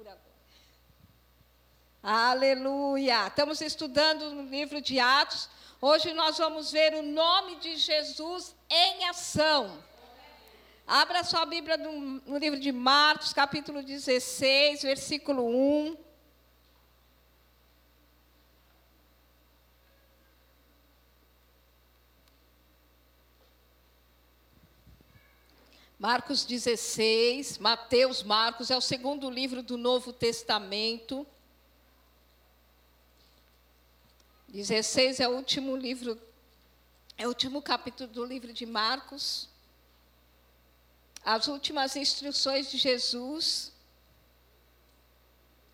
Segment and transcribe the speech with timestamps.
[0.00, 0.30] por agora.
[2.02, 3.26] Aleluia!
[3.26, 5.50] Estamos estudando no livro de Atos.
[5.78, 9.84] Hoje nós vamos ver o nome de Jesus em ação.
[10.86, 11.92] Abra sua Bíblia no,
[12.26, 15.96] no livro de Marcos, capítulo 16, versículo 1.
[26.00, 31.26] Marcos 16, Mateus, Marcos, é o segundo livro do Novo Testamento.
[34.48, 36.18] 16 é o último livro,
[37.18, 39.46] é o último capítulo do livro de Marcos.
[41.22, 43.70] As últimas instruções de Jesus.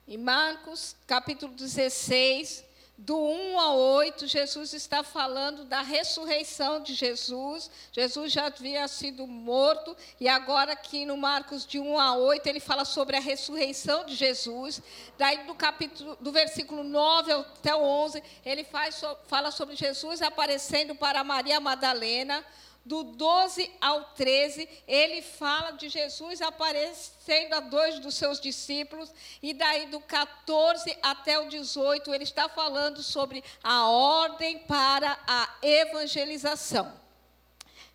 [0.09, 2.65] Em Marcos, capítulo 16,
[2.98, 7.70] do 1 ao 8, Jesus está falando da ressurreição de Jesus.
[7.92, 12.60] Jesus já havia sido morto, e agora aqui no Marcos de 1 a 8, ele
[12.60, 14.80] fala sobre a ressurreição de Jesus.
[15.18, 20.95] Daí do capítulo do versículo 9 até o 11, ele faz, fala sobre Jesus aparecendo
[20.95, 22.43] para Maria Madalena
[22.87, 29.12] do 12 ao 13, ele fala de Jesus aparecendo a dois dos seus discípulos,
[29.43, 35.52] e daí do 14 até o 18, ele está falando sobre a ordem para a
[35.60, 36.93] evangelização.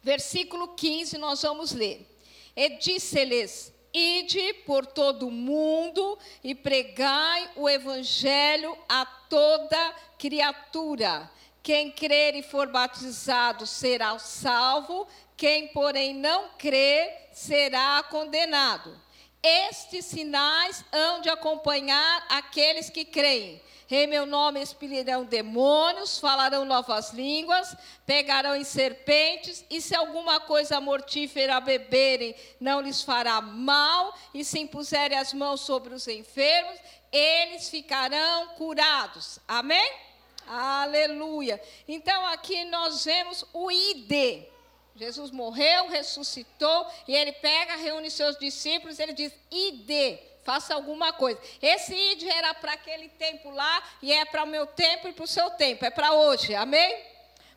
[0.04, 2.06] Versículo 15, nós vamos ler.
[2.54, 11.32] E disse-lhes: Ide por todo o mundo e pregai o evangelho a toda criatura.
[11.64, 19.00] Quem crer e for batizado será salvo, quem, porém, não crer será condenado.
[19.44, 23.62] Estes sinais hão de acompanhar aqueles que creem.
[23.90, 30.80] Em meu nome expelirão demônios, falarão novas línguas, pegarão em serpentes, e se alguma coisa
[30.80, 36.80] mortífera beberem, não lhes fará mal, e se impuserem as mãos sobre os enfermos,
[37.12, 39.40] eles ficarão curados.
[39.48, 39.92] Amém?
[40.48, 41.62] Aleluia.
[41.88, 44.44] Então aqui nós vemos o ID.
[44.96, 51.40] Jesus morreu, ressuscitou, e ele pega, reúne seus discípulos, ele diz: ID, faça alguma coisa.
[51.62, 55.24] Esse ID era para aquele tempo lá, e é para o meu tempo e para
[55.24, 57.12] o seu tempo, é para hoje, amém?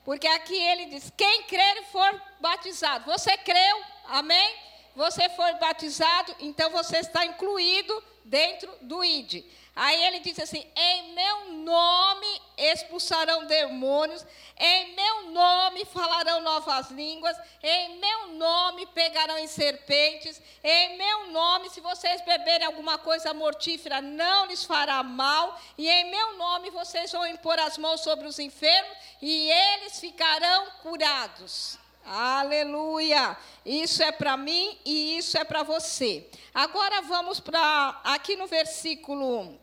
[0.05, 3.05] Porque aqui ele diz: quem crer e for batizado.
[3.07, 4.55] Você creu, amém?
[4.95, 9.45] Você foi batizado, então você está incluído dentro do ID.
[9.77, 14.25] Aí ele diz assim: em meu nome expulsarão demônios,
[14.57, 21.71] em meu nome falarão novas línguas, em meu nome pegarão em serpentes, em meu nome,
[21.71, 27.11] se vocês beberem alguma coisa mortífera, não lhes fará mal, e em meu nome vocês
[27.11, 31.84] vão impor as mãos sobre os enfermos e eles ficarão curados.
[32.05, 33.37] Aleluia!
[33.65, 36.29] Isso é para mim e isso é para você.
[36.53, 39.59] Agora vamos para aqui no versículo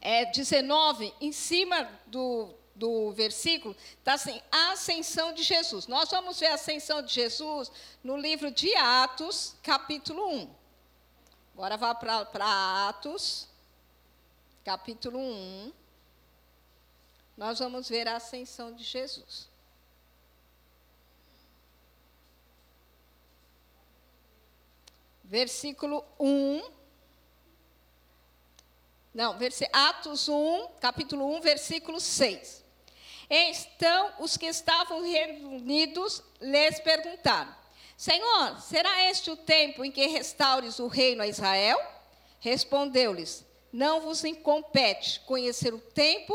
[0.00, 5.86] é, 19, em cima do, do versículo, está assim: a ascensão de Jesus.
[5.86, 7.72] Nós vamos ver a ascensão de Jesus
[8.04, 10.54] no livro de Atos, capítulo 1.
[11.54, 13.48] Agora vá para Atos,
[14.64, 15.72] capítulo 1.
[17.36, 19.48] Nós vamos ver a ascensão de Jesus.
[25.26, 26.62] Versículo 1.
[29.12, 29.36] Não,
[29.72, 32.64] Atos 1, capítulo 1, versículo 6.
[33.28, 37.54] Então os que estavam reunidos lhes perguntaram:
[37.96, 41.80] Senhor, será este o tempo em que restaures o reino a Israel?
[42.38, 46.34] Respondeu-lhes: Não vos incompete conhecer o tempo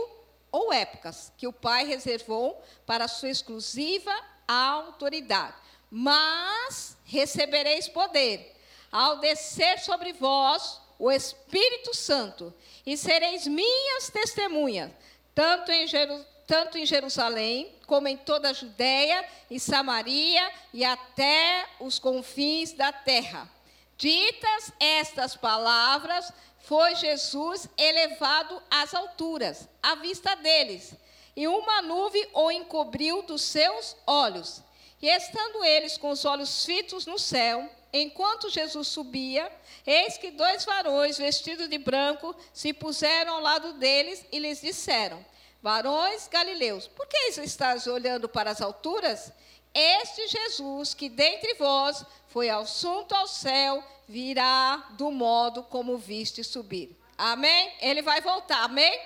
[0.51, 4.13] ou épocas que o Pai reservou para sua exclusiva
[4.45, 5.55] autoridade,
[5.89, 8.50] mas recebereis poder
[8.91, 12.53] ao descer sobre vós o Espírito Santo,
[12.85, 14.91] e sereis minhas testemunhas,
[15.33, 21.65] tanto em, Jeru tanto em Jerusalém, como em toda a Judéia e Samaria e até
[21.79, 23.49] os confins da terra.
[23.97, 30.93] Ditas estas palavras, foi Jesus elevado às alturas, à vista deles,
[31.35, 34.61] e uma nuvem o encobriu dos seus olhos.
[35.01, 39.51] E estando eles com os olhos fitos no céu, enquanto Jesus subia,
[39.85, 45.25] eis que dois varões vestidos de branco se puseram ao lado deles e lhes disseram:
[45.61, 49.31] Varões galileus, por que estás olhando para as alturas?
[49.73, 56.97] Este Jesus, que dentre vós foi assunto ao céu, virá do modo como viste subir.
[57.17, 57.73] Amém?
[57.79, 58.99] Ele vai voltar, amém?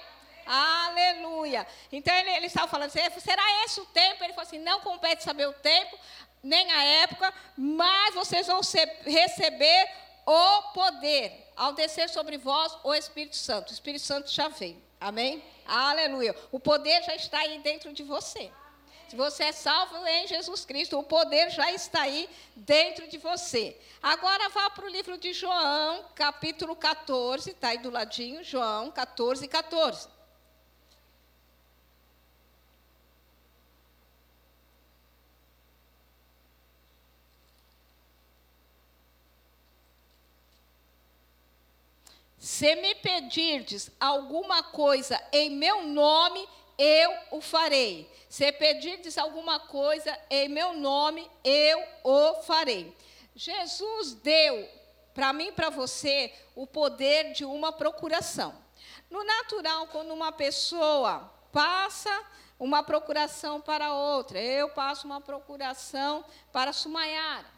[0.45, 1.65] Aleluia.
[1.91, 4.23] Então ele, ele estava falando assim: será esse o tempo?
[4.23, 5.97] Ele falou assim: não compete saber o tempo,
[6.43, 9.89] nem a época, mas vocês vão ser, receber
[10.25, 13.69] o poder, ao descer sobre vós o Espírito Santo.
[13.69, 14.81] O Espírito Santo já veio.
[14.99, 15.43] Amém?
[15.67, 16.35] Aleluia.
[16.51, 18.51] O poder já está aí dentro de você.
[19.07, 23.79] Se você é salvo em Jesus Cristo, o poder já está aí dentro de você.
[24.01, 29.47] Agora vá para o livro de João, capítulo 14, está aí do ladinho, João 14,
[29.47, 30.14] 14.
[42.45, 46.47] Se me pedirdes alguma coisa em meu nome,
[46.77, 48.07] eu o farei.
[48.29, 52.95] Se pedirdes alguma coisa em meu nome, eu o farei.
[53.35, 54.69] Jesus deu
[55.11, 58.53] para mim e para você o poder de uma procuração.
[59.09, 62.15] No natural, quando uma pessoa passa
[62.59, 67.54] uma procuração para outra, eu passo uma procuração para Sumayara.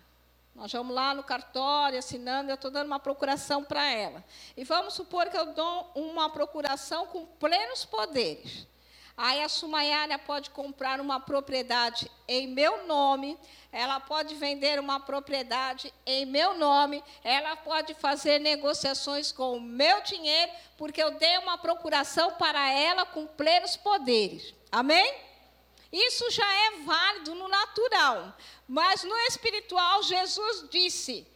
[0.57, 4.25] Nós vamos lá no cartório, assinando, eu estou dando uma procuração para ela.
[4.57, 8.65] E vamos supor que eu dou uma procuração com plenos poderes.
[9.15, 13.37] Aí a Sumayara pode comprar uma propriedade em meu nome,
[13.71, 20.01] ela pode vender uma propriedade em meu nome, ela pode fazer negociações com o meu
[20.01, 24.55] dinheiro, porque eu dei uma procuração para ela com plenos poderes.
[24.71, 25.26] Amém?
[26.07, 28.33] Isso já é válido no natural.
[28.67, 31.27] Mas no espiritual, Jesus disse: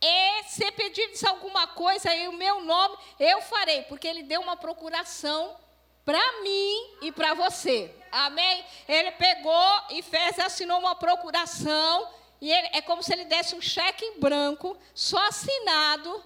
[0.00, 5.56] e se pedirdes alguma coisa em meu nome, eu farei, porque ele deu uma procuração
[6.04, 7.92] para mim e para você.
[8.12, 8.64] Amém?
[8.86, 12.08] Ele pegou e fez, assinou uma procuração,
[12.40, 16.24] e ele, é como se ele desse um cheque em branco, só assinado,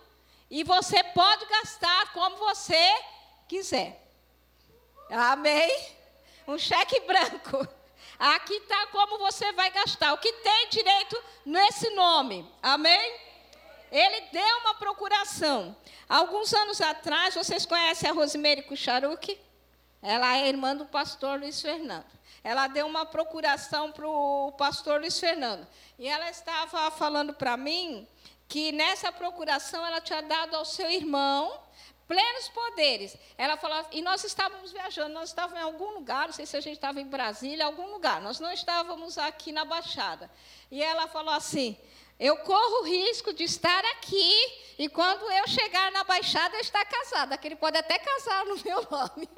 [0.50, 2.94] e você pode gastar como você
[3.48, 4.04] quiser.
[5.08, 5.99] Amém?
[6.50, 7.66] Um cheque branco.
[8.18, 10.12] Aqui está como você vai gastar.
[10.12, 12.44] O que tem direito nesse nome.
[12.60, 13.20] Amém?
[13.92, 15.76] Ele deu uma procuração.
[16.08, 19.38] Alguns anos atrás, vocês conhecem a Rosemary Kucharuk?
[20.02, 22.10] Ela é irmã do pastor Luiz Fernando.
[22.42, 25.64] Ela deu uma procuração para o pastor Luiz Fernando.
[26.00, 28.08] E ela estava falando para mim
[28.48, 31.60] que nessa procuração ela tinha dado ao seu irmão
[32.10, 33.16] plenos poderes.
[33.38, 36.60] Ela falou, e nós estávamos viajando, nós estávamos em algum lugar, não sei se a
[36.60, 40.28] gente estava em Brasília, algum lugar, nós não estávamos aqui na Baixada.
[40.72, 41.78] E ela falou assim:
[42.18, 44.34] eu corro o risco de estar aqui
[44.76, 48.56] e quando eu chegar na Baixada eu estar casada, que ele pode até casar no
[48.56, 49.28] meu nome.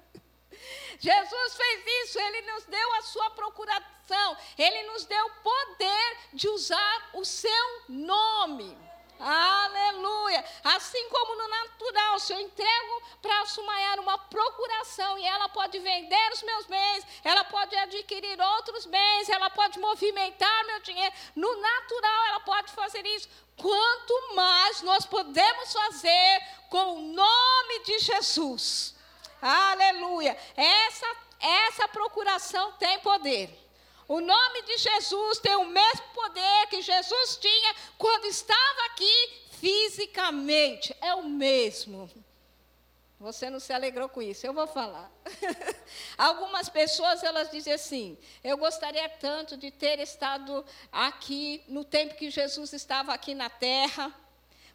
[0.98, 6.48] Jesus fez isso, ele nos deu a sua procuração, ele nos deu o poder de
[6.48, 8.89] usar o seu nome.
[9.20, 10.42] Aleluia.
[10.64, 13.44] Assim como no natural, se eu entrego para a
[14.00, 19.50] uma procuração e ela pode vender os meus bens, ela pode adquirir outros bens, ela
[19.50, 21.14] pode movimentar meu dinheiro.
[21.36, 23.28] No natural, ela pode fazer isso.
[23.56, 28.94] Quanto mais nós podemos fazer com o nome de Jesus.
[29.42, 30.36] Aleluia.
[30.56, 31.06] Essa,
[31.38, 33.69] essa procuração tem poder.
[34.10, 40.92] O nome de Jesus tem o mesmo poder que Jesus tinha quando estava aqui fisicamente.
[41.00, 42.10] É o mesmo.
[43.20, 45.08] Você não se alegrou com isso, eu vou falar.
[46.18, 52.30] Algumas pessoas elas dizem assim: eu gostaria tanto de ter estado aqui no tempo que
[52.30, 54.12] Jesus estava aqui na terra.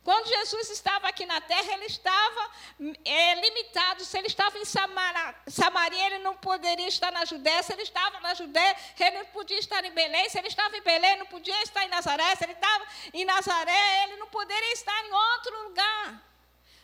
[0.06, 2.52] Quando Jesus estava aqui na terra, ele estava
[3.04, 4.06] é, limitado.
[4.06, 7.64] Se ele estava em Samara, Samaria, ele não poderia estar na Judéia.
[7.64, 10.30] Se ele estava na Judéia, ele não podia estar em Belém.
[10.30, 12.36] Se ele estava em Belém, não podia estar em Nazaré.
[12.36, 16.35] Se ele estava em Nazaré, ele não poderia estar em outro lugar.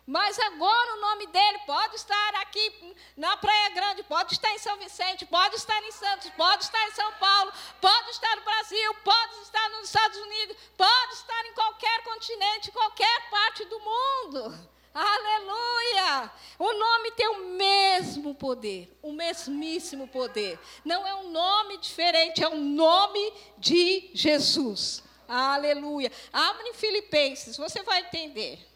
[0.05, 4.75] Mas agora o nome dele pode estar aqui na Praia Grande, pode estar em São
[4.77, 9.41] Vicente, pode estar em Santos, pode estar em São Paulo, pode estar no Brasil, pode
[9.43, 14.71] estar nos Estados Unidos, pode estar em qualquer continente, qualquer parte do mundo.
[14.93, 16.31] Aleluia!
[16.59, 20.59] O nome tem o mesmo poder, o mesmíssimo poder.
[20.83, 25.03] Não é um nome diferente, é o nome de Jesus.
[25.27, 26.11] Aleluia.
[26.33, 28.70] Abre em Filipenses, você vai entender.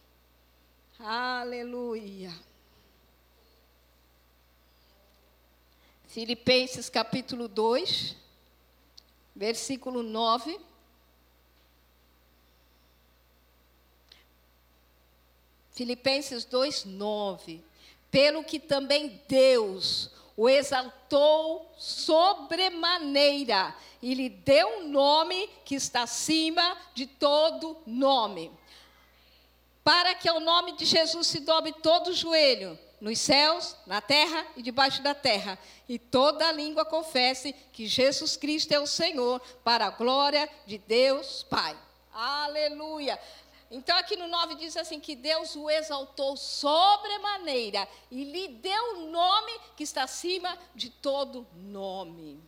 [0.98, 2.34] Aleluia.
[6.08, 8.16] Filipenses capítulo 2,
[9.36, 10.58] versículo 9.
[15.72, 17.62] Filipenses 2, 9.
[18.10, 26.78] Pelo que também Deus o exaltou sobremaneira e lhe deu um nome que está acima
[26.94, 28.50] de todo nome
[29.86, 34.44] para que ao nome de Jesus se dobre todo o joelho, nos céus, na terra
[34.58, 39.86] e debaixo da terra, e toda língua confesse que Jesus Cristo é o Senhor, para
[39.86, 41.78] a glória de Deus Pai.
[42.12, 43.20] Aleluia.
[43.70, 49.12] Então, aqui no 9 diz assim: que Deus o exaltou sobremaneira e lhe deu o
[49.12, 52.42] nome que está acima de todo nome.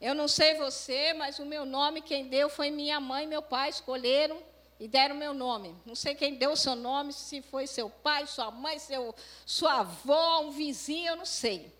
[0.00, 3.42] Eu não sei você, mas o meu nome, quem deu foi minha mãe e meu
[3.42, 4.42] pai, escolheram
[4.82, 5.76] e deram meu nome.
[5.86, 9.14] Não sei quem deu o seu nome, se foi seu pai, sua mãe, seu,
[9.46, 11.72] sua avó, um vizinho, eu não sei.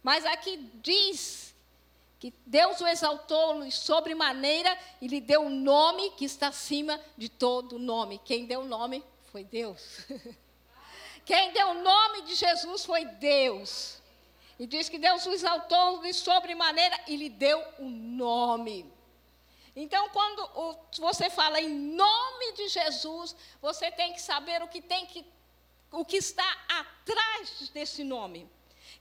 [0.00, 1.52] Mas aqui diz
[2.20, 7.80] que Deus o exaltou sobremaneira e lhe deu um nome que está acima de todo
[7.80, 8.20] nome.
[8.24, 10.06] Quem deu o nome foi Deus.
[11.26, 14.00] Quem deu o nome de Jesus foi Deus.
[14.56, 18.99] E diz que Deus o exaltou de sobremaneira e lhe deu o um nome.
[19.74, 25.06] Então, quando você fala em nome de Jesus, você tem que saber o que tem
[25.06, 25.24] que
[25.92, 28.48] o que está atrás desse nome.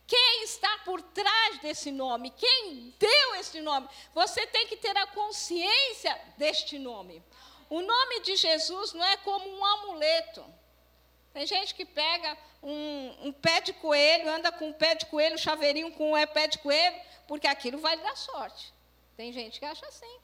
[0.08, 2.32] Quem está por trás desse nome?
[2.32, 3.88] Quem deu esse nome?
[4.14, 7.24] Você tem que ter a consciência deste nome.
[7.70, 10.44] O nome de Jesus não é como um amuleto.
[11.32, 15.38] Tem gente que pega um, um pé de coelho, anda com um pé de coelho,
[15.38, 18.74] chaveirinho com um pé de coelho, porque aquilo vai dar sorte.
[19.16, 20.20] Tem gente que acha assim.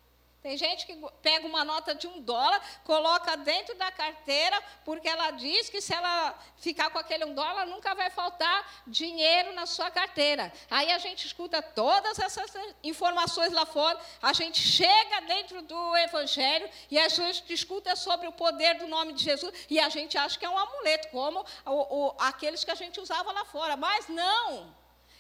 [0.46, 5.32] Tem gente que pega uma nota de um dólar, coloca dentro da carteira, porque ela
[5.32, 9.90] diz que se ela ficar com aquele um dólar, nunca vai faltar dinheiro na sua
[9.90, 10.54] carteira.
[10.70, 16.70] Aí a gente escuta todas essas informações lá fora, a gente chega dentro do Evangelho
[16.92, 20.38] e a gente escuta sobre o poder do nome de Jesus e a gente acha
[20.38, 23.76] que é um amuleto, como o, o, aqueles que a gente usava lá fora.
[23.76, 24.76] Mas não!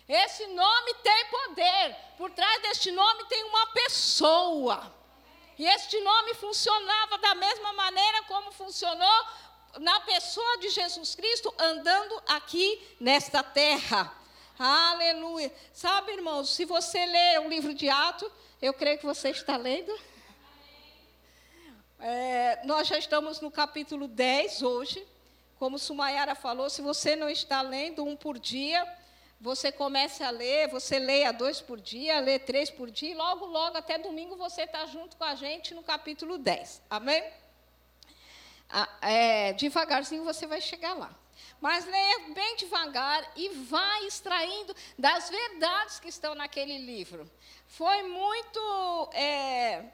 [0.07, 1.95] Esse nome tem poder.
[2.15, 4.93] Por trás deste nome tem uma pessoa.
[5.57, 9.25] E este nome funcionava da mesma maneira como funcionou
[9.79, 14.13] na pessoa de Jesus Cristo andando aqui nesta terra.
[14.59, 15.53] Aleluia.
[15.73, 18.29] Sabe, irmãos, se você ler o livro de Atos,
[18.61, 19.97] eu creio que você está lendo.
[21.99, 25.05] É, nós já estamos no capítulo 10 hoje.
[25.57, 28.85] Como Sumayara falou, se você não está lendo um por dia,
[29.39, 33.45] você começa a ler, você leia dois por dia, lê três por dia, e logo,
[33.45, 36.81] logo, até domingo, você está junto com a gente no capítulo 10.
[36.89, 37.23] Amém?
[38.69, 41.13] Ah, é, devagarzinho você vai chegar lá.
[41.61, 47.29] Mas leia bem devagar e vai extraindo das verdades que estão naquele livro.
[47.67, 49.85] Foi muito é,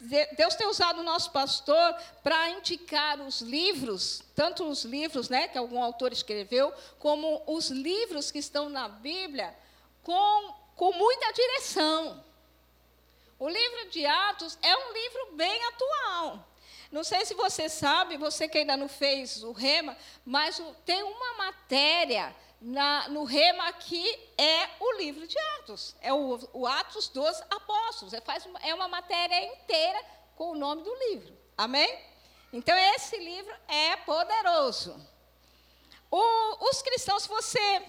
[0.00, 5.58] Deus tem usado o nosso pastor para indicar os livros, tanto os livros né, que
[5.58, 9.54] algum autor escreveu, como os livros que estão na Bíblia,
[10.02, 12.24] com, com muita direção.
[13.38, 16.48] O livro de Atos é um livro bem atual.
[16.90, 21.34] Não sei se você sabe, você que ainda não fez o rema, mas tem uma
[21.34, 25.96] matéria na, no rema aqui é o livro de Atos.
[26.00, 28.12] É o, o Atos dos Apóstolos.
[28.12, 30.04] É, faz, é uma matéria inteira
[30.36, 31.36] com o nome do livro.
[31.56, 31.98] Amém?
[32.52, 34.94] Então, esse livro é poderoso.
[36.10, 37.82] O, os cristãos, se você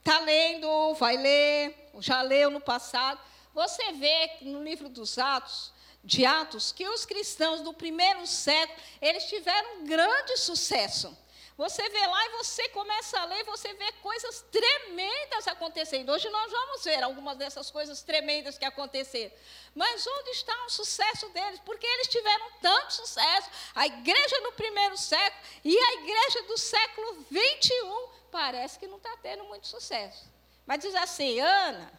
[0.00, 3.20] está lendo, vai ler, já leu no passado,
[3.54, 5.72] você vê no livro dos Atos,
[6.02, 11.16] de Atos, que os cristãos do primeiro século, eles tiveram grande sucesso.
[11.60, 16.08] Você vê lá e você começa a ler, você vê coisas tremendas acontecendo.
[16.08, 19.30] Hoje nós vamos ver algumas dessas coisas tremendas que aconteceram.
[19.74, 21.60] Mas onde está o sucesso deles?
[21.60, 23.50] Porque eles tiveram tanto sucesso.
[23.74, 29.14] A igreja no primeiro século e a igreja do século 21 parece que não está
[29.18, 30.24] tendo muito sucesso.
[30.64, 31.92] Mas diz assim, Ana,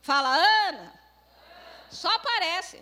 [0.00, 0.28] fala
[0.68, 0.94] Ana,
[1.90, 2.80] só parece.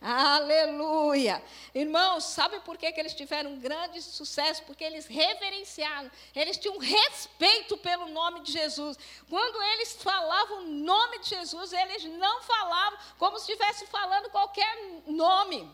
[0.00, 1.42] Aleluia!
[1.74, 4.62] Irmãos, sabe por que, que eles tiveram um grande sucesso?
[4.62, 8.96] Porque eles reverenciaram, eles tinham respeito pelo nome de Jesus.
[9.28, 15.02] Quando eles falavam o nome de Jesus, eles não falavam como se estivesse falando qualquer
[15.06, 15.68] nome.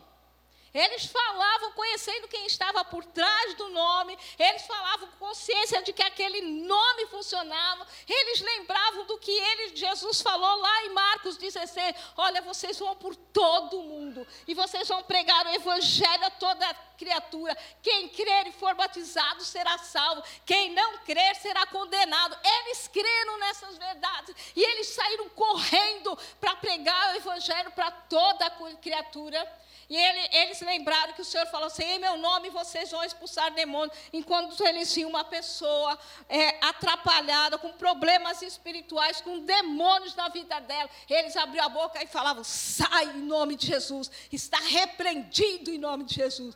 [0.75, 6.03] Eles falavam conhecendo quem estava por trás do nome, eles falavam com consciência de que
[6.03, 12.41] aquele nome funcionava, eles lembravam do que ele, Jesus falou lá em Marcos 16: Olha,
[12.41, 17.57] vocês vão por todo o mundo e vocês vão pregar o evangelho a toda criatura.
[17.81, 22.37] Quem crer e for batizado será salvo, quem não crer será condenado.
[22.43, 28.49] Eles creram nessas verdades e eles saíram correndo para pregar o evangelho para toda
[28.81, 29.64] criatura.
[29.89, 33.53] E ele, eles lembraram que o Senhor falou assim: em meu nome vocês vão expulsar
[33.53, 33.95] demônios.
[34.11, 40.89] Enquanto eles viam uma pessoa é, atrapalhada, com problemas espirituais, com demônios na vida dela,
[41.09, 46.03] eles abriam a boca e falavam: sai em nome de Jesus, está repreendido em nome
[46.03, 46.55] de Jesus.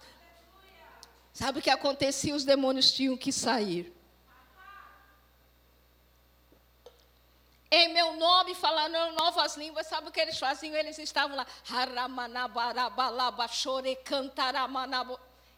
[1.31, 2.35] Sabe o que acontecia?
[2.35, 3.98] Os demônios tinham que sair.
[7.71, 10.75] Em meu nome, falando novas línguas, sabe o que eles faziam?
[10.75, 11.45] Eles estavam lá,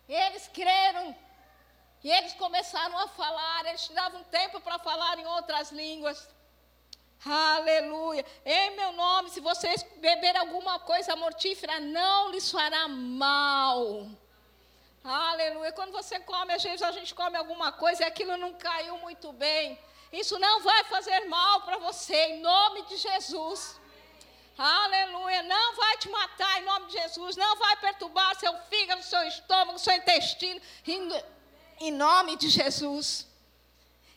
[0.07, 1.15] eles creram,
[2.03, 6.27] e eles começaram a falar, eles davam tempo para falar em outras línguas.
[7.23, 8.25] Aleluia.
[8.43, 14.07] Em meu nome, se vocês beberem alguma coisa mortífera, não lhes fará mal.
[15.03, 15.71] Aleluia.
[15.71, 19.31] Quando você come, às vezes a gente come alguma coisa e aquilo não caiu muito
[19.31, 19.79] bem.
[20.11, 23.79] Isso não vai fazer mal para você, em nome de Jesus.
[24.57, 25.41] Aleluia.
[25.43, 27.35] Não vai te matar em nome de Jesus.
[27.37, 30.61] Não vai perturbar seu fígado, seu estômago, seu intestino.
[30.85, 31.09] Em,
[31.79, 33.27] em nome de Jesus.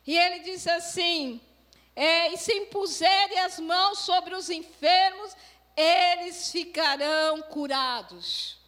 [0.07, 1.41] E ele diz assim:
[1.95, 5.35] é, e se impuserem as mãos sobre os enfermos,
[5.77, 8.59] eles ficarão curados.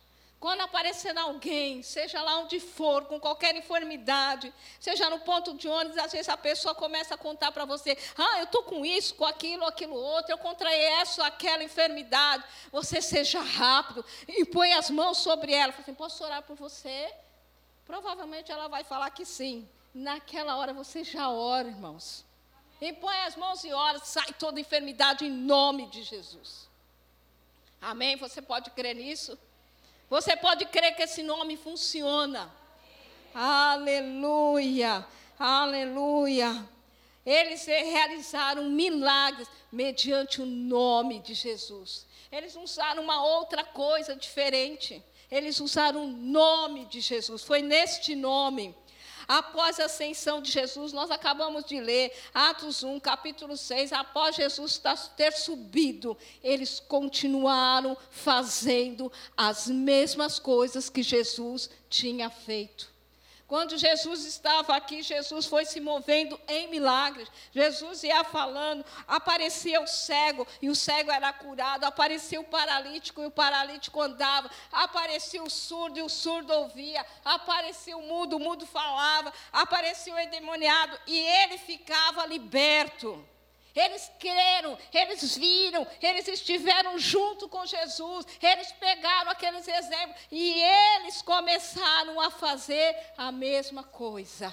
[0.47, 5.99] Quando aparecer alguém, seja lá onde for, com qualquer enfermidade, seja no ponto de ônibus,
[5.99, 9.25] às vezes a pessoa começa a contar para você: ah, eu estou com isso, com
[9.25, 12.45] aquilo, aquilo outro, eu contraí essa, aquela enfermidade.
[12.71, 15.73] Você seja rápido e põe as mãos sobre ela.
[15.73, 17.13] Fala assim: posso orar por você?
[17.85, 19.69] Provavelmente ela vai falar que sim.
[19.93, 22.25] Naquela hora você já ora, irmãos.
[22.81, 26.69] Impõe as mãos e ora, sai toda enfermidade em nome de Jesus.
[27.81, 28.15] Amém?
[28.15, 29.37] Você pode crer nisso?
[30.09, 32.53] Você pode crer que esse nome funciona.
[33.35, 35.07] Aleluia,
[35.39, 36.67] aleluia.
[37.25, 42.07] Eles realizaram milagres mediante o nome de Jesus.
[42.31, 45.03] Eles usaram uma outra coisa diferente.
[45.29, 47.43] Eles usaram o nome de Jesus.
[47.43, 48.75] Foi neste nome
[49.29, 53.93] Após a ascensão de Jesus, nós acabamos de ler Atos 1, capítulo 6.
[53.93, 54.81] Após Jesus
[55.17, 62.96] ter subido, eles continuaram fazendo as mesmas coisas que Jesus tinha feito.
[63.47, 67.31] Quando Jesus estava aqui, Jesus foi se movendo em milagres.
[67.53, 73.27] Jesus ia falando, aparecia o cego e o cego era curado, aparecia o paralítico e
[73.27, 78.67] o paralítico andava, aparecia o surdo e o surdo ouvia, aparecia o mudo, o mudo
[78.67, 83.25] falava, aparecia o endemoniado e ele ficava liberto.
[83.77, 91.21] Eles creram, eles viram, eles estiveram junto com Jesus, eles pegaram aqueles exemplos e eles
[91.21, 94.53] começaram a fazer a mesma coisa.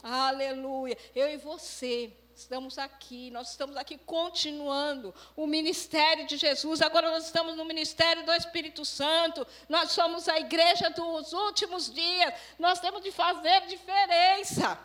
[0.00, 0.96] Aleluia.
[1.12, 6.80] Eu e você estamos aqui, nós estamos aqui continuando o ministério de Jesus.
[6.80, 9.46] Agora nós estamos no ministério do Espírito Santo.
[9.68, 12.32] Nós somos a igreja dos últimos dias.
[12.58, 14.78] Nós temos de fazer diferença.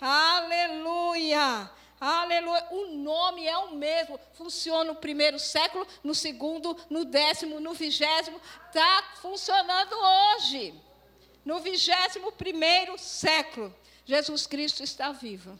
[0.00, 1.70] Aleluia.
[2.00, 2.66] Aleluia.
[2.70, 4.18] O nome é o mesmo.
[4.34, 8.40] Funciona no primeiro século, no segundo, no décimo, no vigésimo.
[8.66, 10.74] Está funcionando hoje.
[11.44, 15.58] No vigésimo primeiro século, Jesus Cristo está vivo.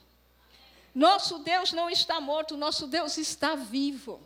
[0.95, 4.21] Nosso Deus não está morto, nosso Deus está vivo.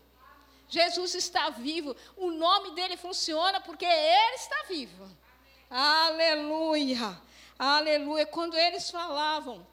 [0.69, 1.97] Jesus está vivo.
[2.17, 5.09] O nome dele funciona porque ele está vivo.
[5.71, 7.21] Aleluia.
[7.59, 8.27] Aleluia.
[8.27, 9.67] Quando eles falavam,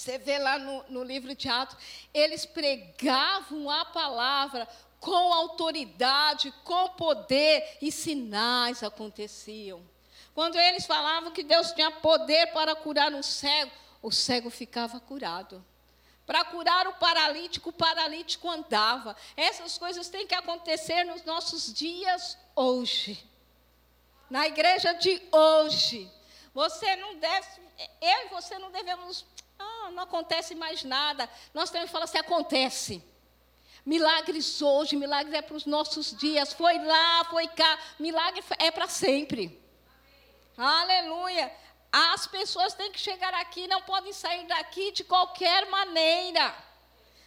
[0.00, 1.76] você vê lá no, no livro de Atos,
[2.14, 4.66] eles pregavam a palavra
[4.98, 9.82] com autoridade, com poder, e sinais aconteciam.
[10.34, 15.62] Quando eles falavam que Deus tinha poder para curar um cego, o cego ficava curado.
[16.24, 19.14] Para curar o paralítico, o paralítico andava.
[19.36, 23.22] Essas coisas têm que acontecer nos nossos dias hoje.
[24.30, 26.10] Na igreja de hoje.
[26.54, 27.46] Você não deve,
[28.00, 29.26] eu e você não devemos
[29.60, 31.28] ah, não acontece mais nada.
[31.52, 33.04] Nós temos que falar assim: acontece.
[33.84, 36.52] Milagres hoje, milagres é para os nossos dias.
[36.52, 37.78] Foi lá, foi cá.
[37.98, 39.58] Milagre é para sempre.
[40.56, 41.52] Aleluia.
[41.92, 46.54] As pessoas têm que chegar aqui, não podem sair daqui de qualquer maneira.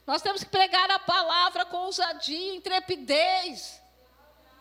[0.06, 3.82] Nós temos que pregar a palavra com ousadia, intrepidez,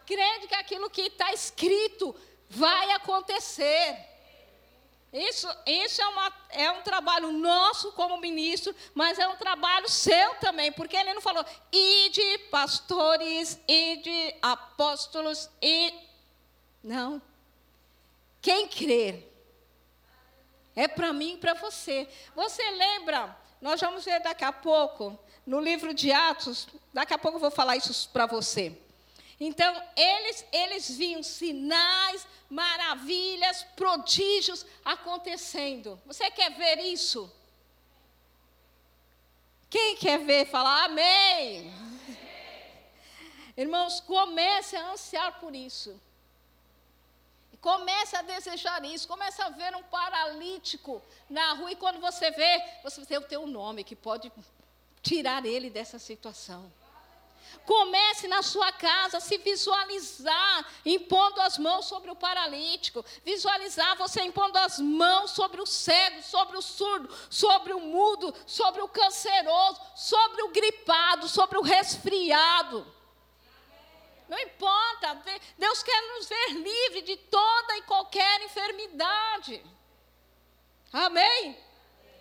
[0.06, 2.14] crendo que aquilo que está escrito
[2.48, 4.11] vai acontecer.
[5.12, 10.34] Isso, isso é, uma, é um trabalho nosso como ministro, mas é um trabalho seu
[10.36, 15.92] também, porque ele não falou, ide pastores, ide apóstolos, e.
[16.82, 17.20] Não.
[18.40, 19.30] Quem crer
[20.74, 22.08] é para mim e para você.
[22.34, 23.36] Você lembra?
[23.60, 27.50] Nós vamos ver daqui a pouco, no livro de Atos, daqui a pouco eu vou
[27.50, 28.76] falar isso para você.
[29.40, 36.00] Então, eles, eles viam sinais, maravilhas, prodígios acontecendo.
[36.06, 37.30] Você quer ver isso?
[39.68, 41.72] Quem quer ver, falar amém.
[43.56, 45.98] Irmãos, comece a ansiar por isso.
[47.60, 49.06] Comece a desejar isso.
[49.06, 51.70] Comece a ver um paralítico na rua.
[51.72, 54.32] E quando você vê, você vê o teu nome, que pode
[55.00, 56.70] tirar ele dessa situação.
[57.64, 64.22] Comece na sua casa a se visualizar impondo as mãos sobre o paralítico, visualizar você
[64.22, 69.80] impondo as mãos sobre o cego, sobre o surdo, sobre o mudo, sobre o canceroso,
[69.94, 72.86] sobre o gripado, sobre o resfriado.
[74.28, 75.22] Não importa,
[75.58, 79.62] Deus quer nos ver livre de toda e qualquer enfermidade.
[80.92, 81.58] Amém?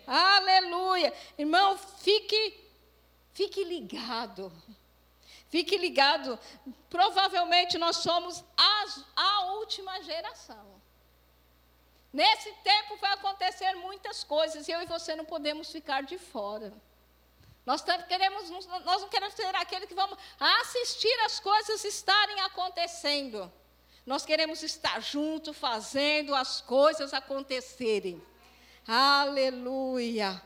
[0.06, 1.12] Aleluia.
[1.38, 2.68] Irmão, fique,
[3.32, 4.52] fique ligado.
[5.52, 6.38] Fique ligado.
[6.88, 10.80] Provavelmente nós somos as, a última geração.
[12.10, 16.72] Nesse tempo vai acontecer muitas coisas e eu e você não podemos ficar de fora.
[17.66, 23.52] Nós, queremos, nós não queremos ser aquele que vamos assistir as coisas estarem acontecendo.
[24.06, 28.22] Nós queremos estar junto, fazendo as coisas acontecerem.
[28.88, 30.42] Aleluia.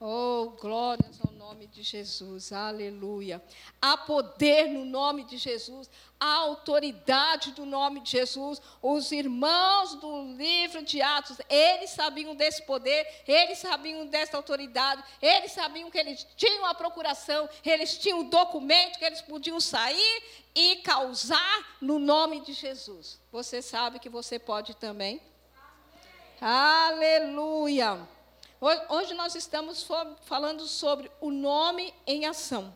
[0.00, 3.42] Oh, glórias ao nome de Jesus, aleluia.
[3.82, 8.62] Há poder no nome de Jesus, há autoridade do nome de Jesus.
[8.80, 15.50] Os irmãos do livro de Atos, eles sabiam desse poder, eles sabiam dessa autoridade, eles
[15.50, 20.22] sabiam que eles tinham a procuração, eles tinham o documento que eles podiam sair
[20.54, 23.18] e causar no nome de Jesus.
[23.32, 25.20] Você sabe que você pode também?
[26.40, 28.16] Aleluia.
[28.60, 29.86] Hoje nós estamos
[30.22, 32.74] falando sobre o nome em ação.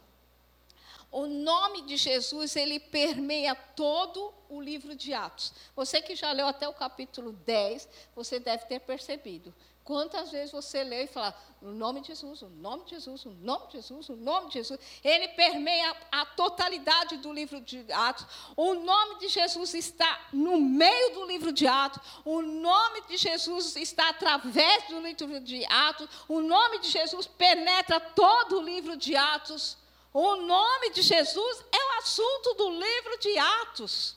[1.10, 5.52] O nome de Jesus, ele permeia todo o livro de Atos.
[5.74, 9.52] Você que já leu até o capítulo 10, você deve ter percebido.
[9.92, 13.30] Quantas vezes você lê e fala, no nome de Jesus, o nome de Jesus, o
[13.30, 14.80] nome de Jesus, o nome de Jesus.
[15.04, 18.26] Ele permeia a totalidade do livro de Atos.
[18.56, 22.02] O nome de Jesus está no meio do livro de Atos.
[22.24, 26.08] O nome de Jesus está através do livro de Atos.
[26.26, 29.76] O nome de Jesus penetra todo o livro de Atos.
[30.14, 34.16] O nome de Jesus é o assunto do livro de Atos.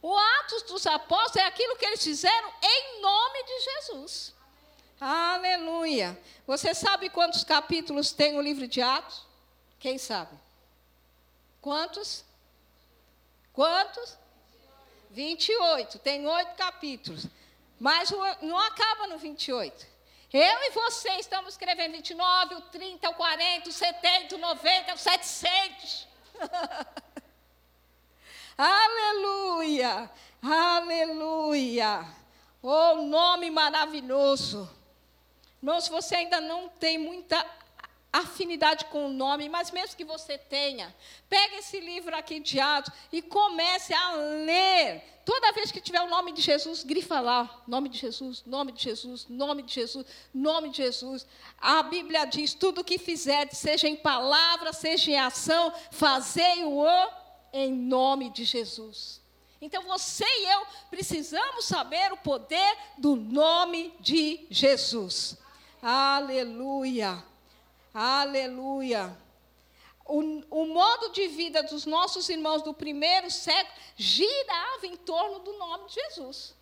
[0.00, 4.41] O Atos dos Apóstolos é aquilo que eles fizeram em nome de Jesus.
[5.04, 6.16] Aleluia.
[6.46, 9.26] Você sabe quantos capítulos tem o livro de Atos?
[9.80, 10.38] Quem sabe?
[11.60, 12.24] Quantos?
[13.52, 14.16] Quantos?
[15.10, 15.98] 28.
[15.98, 17.26] Tem oito capítulos.
[17.80, 18.12] Mas
[18.42, 19.88] não acaba no 28.
[20.32, 24.98] Eu e você estamos escrevendo 29, o 30, o 40, o 70, o 90, o
[24.98, 26.06] 700.
[28.56, 30.08] Aleluia!
[30.40, 32.06] Aleluia!
[32.62, 34.81] Oh, nome maravilhoso!
[35.62, 37.46] Irmão, se você ainda não tem muita
[38.12, 40.94] afinidade com o nome, mas mesmo que você tenha,
[41.30, 45.02] pegue esse livro aqui de Atos e comece a ler.
[45.24, 48.82] Toda vez que tiver o nome de Jesus, grifa lá, nome de Jesus, nome de
[48.82, 51.26] Jesus, nome de Jesus, nome de Jesus.
[51.58, 56.84] A Bíblia diz: tudo o que fizer, seja em palavra, seja em ação, fazei-o
[57.52, 59.22] em nome de Jesus.
[59.60, 65.40] Então você e eu precisamos saber o poder do nome de Jesus.
[65.82, 67.24] Aleluia.
[67.92, 69.18] Aleluia.
[70.06, 75.52] O, o, modo de vida dos nossos irmãos do primeiro século girava em torno do
[75.58, 76.54] nome de Jesus.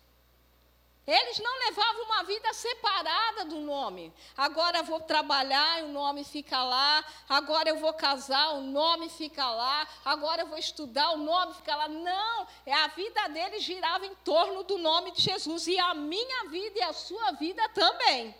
[1.05, 4.11] Eles não levavam uma vida separada do nome.
[4.35, 7.03] Agora eu vou trabalhar e o nome fica lá.
[7.29, 9.87] Agora eu vou casar, o nome fica lá.
[10.03, 11.87] Agora eu vou estudar, o nome fica lá.
[11.87, 16.49] Não, é a vida deles girava em torno do nome de Jesus e a minha
[16.49, 18.35] vida e a sua vida também.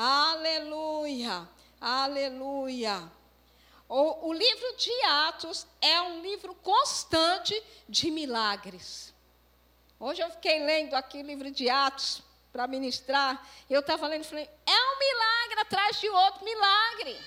[0.00, 1.48] Aleluia,
[1.80, 3.10] aleluia.
[3.88, 9.12] O, o livro de Atos é um livro constante de milagres.
[9.98, 13.44] Hoje eu fiquei lendo aqui o livro de Atos para ministrar.
[13.68, 17.20] E eu estava lendo e falei: é um milagre atrás de outro milagre.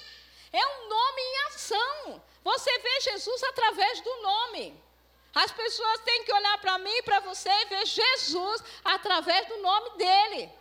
[0.53, 2.23] É um nome em ação.
[2.41, 4.81] Você vê Jesus através do nome.
[5.35, 9.57] As pessoas têm que olhar para mim e para você e ver Jesus através do
[9.57, 10.60] nome dele.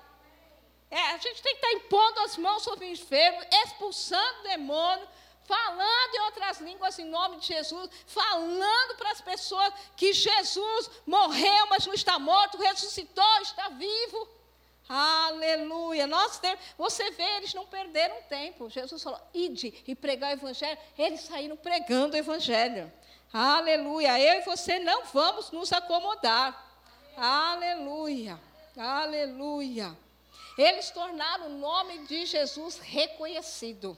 [0.91, 5.07] É, a gente tem que estar impondo as mãos sobre o enfermo, expulsando o demônio,
[5.45, 11.67] falando em outras línguas em nome de Jesus, falando para as pessoas que Jesus morreu,
[11.69, 14.29] mas não está morto, ressuscitou, está vivo.
[14.89, 16.09] Aleluia.
[16.09, 18.69] Nós temos, você vê, eles não perderam tempo.
[18.69, 20.79] Jesus falou: ide e pregar o evangelho.
[20.99, 22.93] Eles saíram pregando o evangelho.
[23.33, 24.19] Aleluia.
[24.19, 26.67] Eu e você não vamos nos acomodar.
[27.17, 28.41] Aleluia.
[28.77, 29.97] Aleluia.
[30.61, 33.97] Eles tornaram o nome de Jesus reconhecido.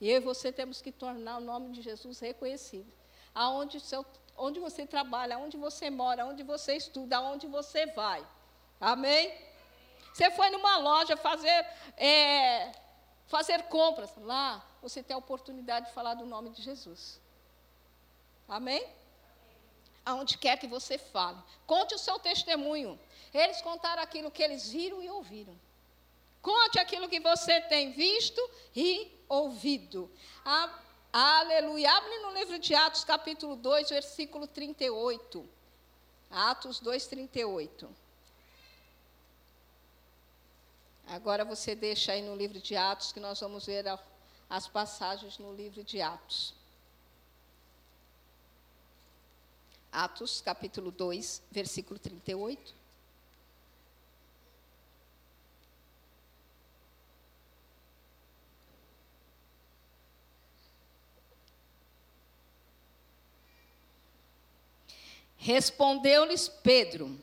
[0.00, 2.92] E eu e você temos que tornar o nome de Jesus reconhecido.
[3.32, 4.04] Aonde, seu,
[4.36, 8.26] onde você trabalha, aonde você mora, aonde você estuda, aonde você vai.
[8.80, 9.32] Amém?
[10.12, 11.64] Você foi numa loja fazer,
[11.96, 12.72] é,
[13.28, 14.66] fazer compras lá.
[14.82, 17.20] você tem a oportunidade de falar do nome de Jesus.
[18.48, 18.84] Amém?
[20.04, 21.38] Aonde quer que você fale.
[21.68, 22.98] Conte o seu testemunho.
[23.32, 25.56] Eles contaram aquilo que eles viram e ouviram.
[26.44, 28.38] Conte aquilo que você tem visto
[28.76, 30.10] e ouvido.
[30.44, 30.78] A,
[31.10, 31.90] aleluia.
[31.90, 35.48] Abre no livro de Atos, capítulo 2, versículo 38.
[36.30, 37.88] Atos 2, 38.
[41.06, 43.86] Agora você deixa aí no livro de Atos, que nós vamos ver
[44.50, 46.54] as passagens no livro de Atos.
[49.90, 52.83] Atos, capítulo 2, versículo 38.
[65.44, 67.20] Respondeu-lhes Pedro: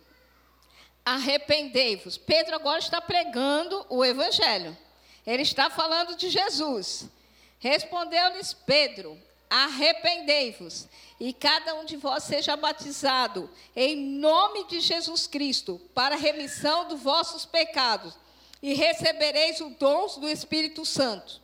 [1.04, 2.20] Arrependei-vos.
[2.20, 4.78] Pedro agora está pregando o evangelho.
[5.26, 7.10] Ele está falando de Jesus.
[7.58, 10.88] Respondeu-lhes Pedro: Arrependei-vos,
[11.20, 17.02] e cada um de vós seja batizado em nome de Jesus Cristo, para remissão dos
[17.02, 18.14] vossos pecados,
[18.62, 21.42] e recebereis o dom do Espírito Santo.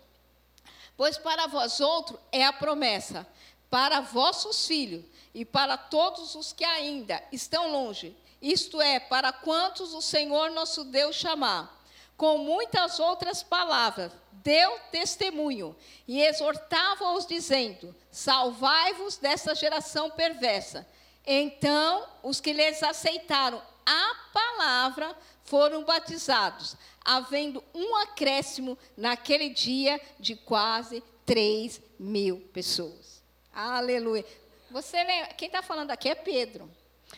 [0.96, 3.26] Pois para vós outro é a promessa,
[3.70, 5.04] para vossos filhos
[5.34, 10.84] e para todos os que ainda estão longe, isto é, para quantos o Senhor nosso
[10.86, 11.76] Deus chamar.
[12.16, 15.76] Com muitas outras palavras, deu testemunho
[16.08, 20.88] e exortava-os, dizendo: Salvai-vos desta geração perversa.
[21.26, 26.76] Então, os que lhes aceitaram a palavra foram batizados,
[27.06, 33.17] havendo um acréscimo naquele dia de quase 3 mil pessoas.
[33.58, 34.24] Aleluia.
[34.70, 36.72] Você lembra, quem está falando aqui é Pedro.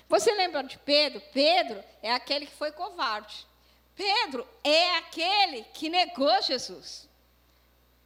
[0.07, 1.21] Você lembra de Pedro?
[1.33, 3.45] Pedro é aquele que foi covarde.
[3.93, 7.09] Pedro é aquele que negou Jesus.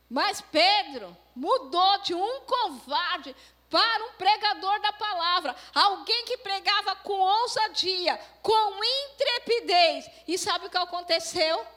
[0.09, 3.35] Mas Pedro mudou de um covarde
[3.69, 10.09] para um pregador da palavra, alguém que pregava com ousadia, com intrepidez.
[10.27, 11.67] E sabe o que aconteceu?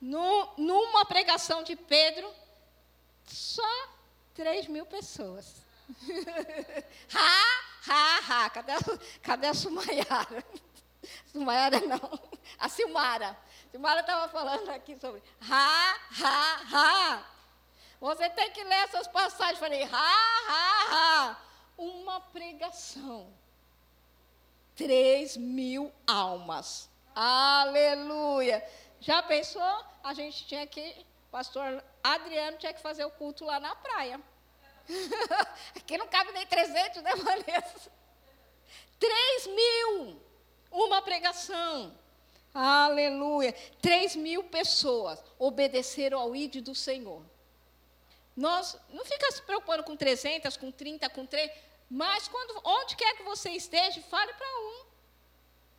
[0.00, 2.28] No, numa pregação de Pedro,
[3.24, 3.88] só
[4.34, 5.65] 3 mil pessoas.
[7.14, 8.50] ha, ha, ha.
[8.50, 8.78] Cadê, a,
[9.22, 10.44] cadê a Sumayara?
[11.32, 12.20] Sumayara não.
[12.58, 13.36] A Silmara.
[13.70, 17.24] Silmara estava falando aqui sobre ha, ha, ha.
[18.00, 19.58] Você tem que ler essas passagens.
[19.58, 21.36] Falei, ha, ha, ha.
[21.78, 23.32] Uma pregação.
[24.74, 26.90] Três mil almas.
[27.14, 28.62] Aleluia.
[29.00, 29.84] Já pensou?
[30.02, 34.20] A gente tinha que, pastor Adriano tinha que fazer o culto lá na praia.
[35.76, 37.92] Aqui não cabe nem 300, né, Vanessa?
[38.98, 40.20] 3 mil,
[40.70, 41.96] uma pregação.
[42.54, 43.52] Aleluia.
[43.82, 47.22] 3 mil pessoas obedeceram ao ID do Senhor.
[48.34, 51.50] Nós não fica se preocupando com 300, com 30, com 3,
[51.88, 54.84] mas quando, onde quer que você esteja, fale para um.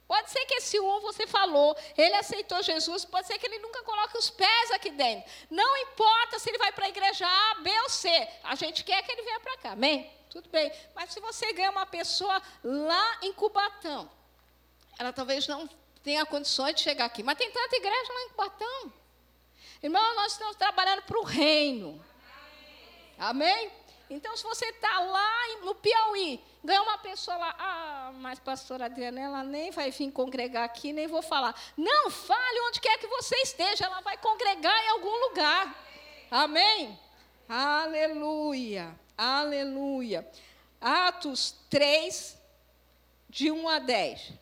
[0.08, 3.84] Pode ser que esse um você falou, ele aceitou Jesus, pode ser que ele nunca
[3.84, 5.30] coloque os pés aqui dentro.
[5.50, 8.10] Não importa se ele vai para a igreja A, B ou C.
[8.44, 10.10] A gente quer que ele venha para cá, amém?
[10.30, 10.72] Tudo bem.
[10.96, 14.10] Mas se você ganha uma pessoa lá em Cubatão,
[14.98, 15.70] ela talvez não
[16.02, 18.94] tenha condições de chegar aqui, mas tem tanta igreja lá em Cubatão.
[19.84, 22.04] Irmão, nós estamos trabalhando para o reino.
[23.20, 23.72] Amém?
[24.10, 29.20] Então, se você está lá no Piauí, ganha uma pessoa lá, ah, mas pastora Adriana,
[29.20, 31.54] ela nem vai vir congregar aqui, nem vou falar.
[31.76, 35.86] Não, fale onde quer que você esteja, ela vai congregar em algum lugar.
[36.32, 36.98] Amém?
[37.50, 40.30] Aleluia, aleluia.
[40.80, 42.38] Atos 3,
[43.30, 44.34] de 1 a 10.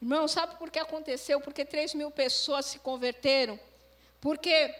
[0.00, 1.40] Irmão, sabe por que aconteceu?
[1.40, 3.58] Porque 3 mil pessoas se converteram.
[4.20, 4.74] Porque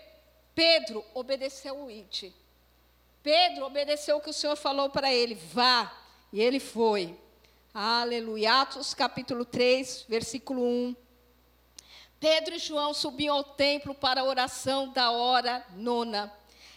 [0.54, 2.43] Pedro obedeceu o IT.
[3.24, 5.90] Pedro obedeceu o que o Senhor falou para ele, vá,
[6.30, 7.18] e ele foi.
[7.72, 8.60] Aleluia.
[8.60, 10.94] Atos capítulo 3, versículo 1.
[12.20, 16.30] Pedro e João subiam ao templo para a oração da hora nona.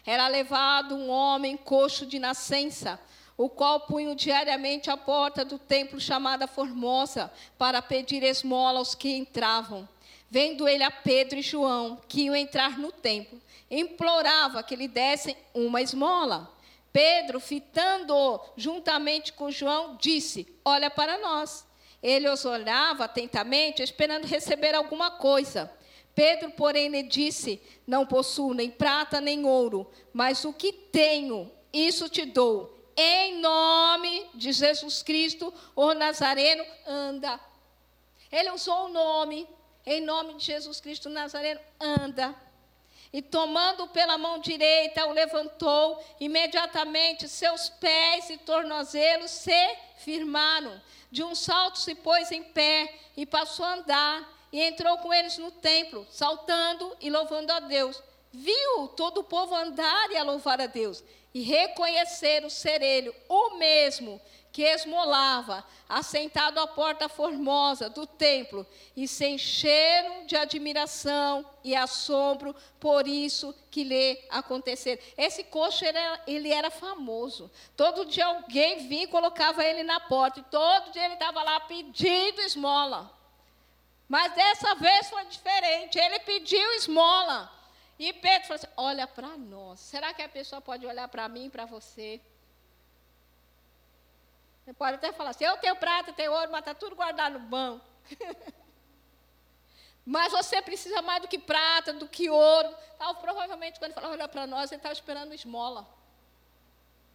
[0.05, 2.97] Era levado um homem coxo de nascença,
[3.35, 9.13] o qual punha diariamente à porta do templo chamada Formosa, para pedir esmola aos que
[9.17, 9.85] entravam.
[10.29, 13.37] Vendo ele a Pedro e João, que iam entrar no templo,
[13.69, 16.51] implorava que lhe dessem uma esmola.
[16.91, 21.65] Pedro, fitando juntamente com João, disse: Olha para nós.
[22.01, 25.71] Ele os olhava atentamente, esperando receber alguma coisa.
[26.15, 32.09] Pedro, porém, lhe disse: Não possuo nem prata nem ouro, mas o que tenho, isso
[32.09, 32.75] te dou.
[32.95, 37.39] Em nome de Jesus Cristo, o Nazareno, anda.
[38.31, 39.47] Ele usou o nome,
[39.85, 42.35] em nome de Jesus Cristo, o Nazareno, anda.
[43.17, 50.79] E tomando pela mão direita, o levantou, imediatamente seus pés e tornozelos se firmaram.
[51.09, 55.35] De um salto se pôs em pé e passou a andar, e entrou com eles
[55.39, 58.03] no templo, saltando e louvando a Deus.
[58.31, 61.03] Viu todo o povo andar e a louvar a Deus,
[61.33, 64.21] e reconheceram ser ele o mesmo
[64.57, 68.65] que esmolava, assentado à porta formosa do templo,
[68.95, 74.97] e se encheram de admiração e assombro por isso que lhe aconteceu.
[75.15, 77.51] Esse coxo, era, ele era famoso.
[77.75, 81.59] Todo dia alguém vinha e colocava ele na porta, e todo dia ele estava lá
[81.59, 83.15] pedindo esmola.
[84.09, 87.47] Mas dessa vez foi diferente, ele pediu esmola.
[87.99, 89.81] E Pedro falou assim: Olha para nós.
[89.81, 92.19] Será que a pessoa pode olhar para mim e para você?
[94.67, 97.41] Você pode até falar assim, eu tenho prata, tenho ouro, mas está tudo guardado no
[97.47, 97.85] banco.
[100.05, 102.75] mas você precisa mais do que prata, do que ouro.
[102.99, 105.87] Tal, provavelmente, quando ele falava olha para nós, ele estava esperando esmola.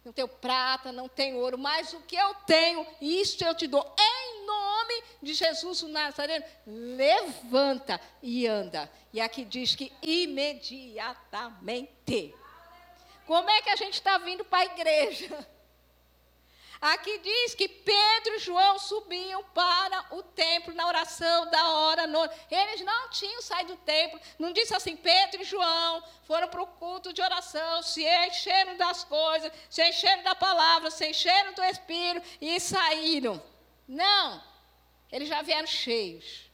[0.03, 3.85] Não tenho prata, não tenho ouro, mas o que eu tenho, isto eu te dou.
[3.99, 8.91] Em nome de Jesus o Nazareno, levanta e anda.
[9.13, 12.33] E aqui diz que imediatamente.
[13.27, 15.52] Como é que a gente está vindo para a igreja?
[16.83, 22.29] Aqui diz que Pedro e João subiam para o templo na oração da hora nona.
[22.51, 24.19] Eles não tinham saído do templo.
[24.37, 29.05] Não disse assim, Pedro e João foram para o culto de oração, se encheram das
[29.05, 33.41] coisas, se encheram da palavra, se encheram do Espírito e saíram.
[33.87, 34.43] Não.
[35.09, 36.51] Eles já vieram cheios.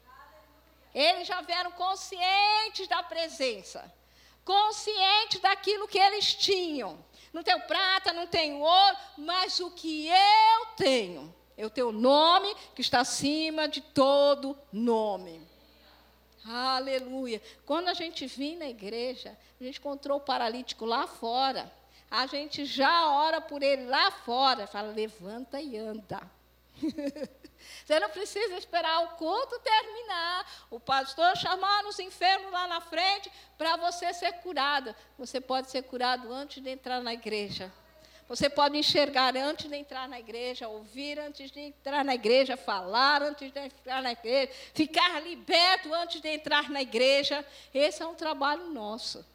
[0.94, 3.92] Eles já vieram conscientes da presença,
[4.46, 7.04] conscientes daquilo que eles tinham.
[7.32, 12.56] Não tenho prata, não tenho ouro, mas o que eu tenho, eu tenho o nome
[12.74, 15.42] que está acima de todo nome.
[16.46, 17.42] Aleluia.
[17.66, 21.72] Quando a gente vem na igreja, a gente encontrou o paralítico lá fora.
[22.10, 24.66] A gente já ora por ele lá fora.
[24.66, 26.22] Fala, levanta e anda.
[27.86, 33.32] Você não precisa esperar o culto terminar, o pastor chamar os enfermos lá na frente
[33.58, 34.96] para você ser curado.
[35.18, 37.72] Você pode ser curado antes de entrar na igreja.
[38.30, 43.24] Você pode enxergar antes de entrar na igreja, ouvir antes de entrar na igreja, falar
[43.24, 47.44] antes de entrar na igreja, ficar liberto antes de entrar na igreja.
[47.74, 49.26] Esse é um trabalho nosso.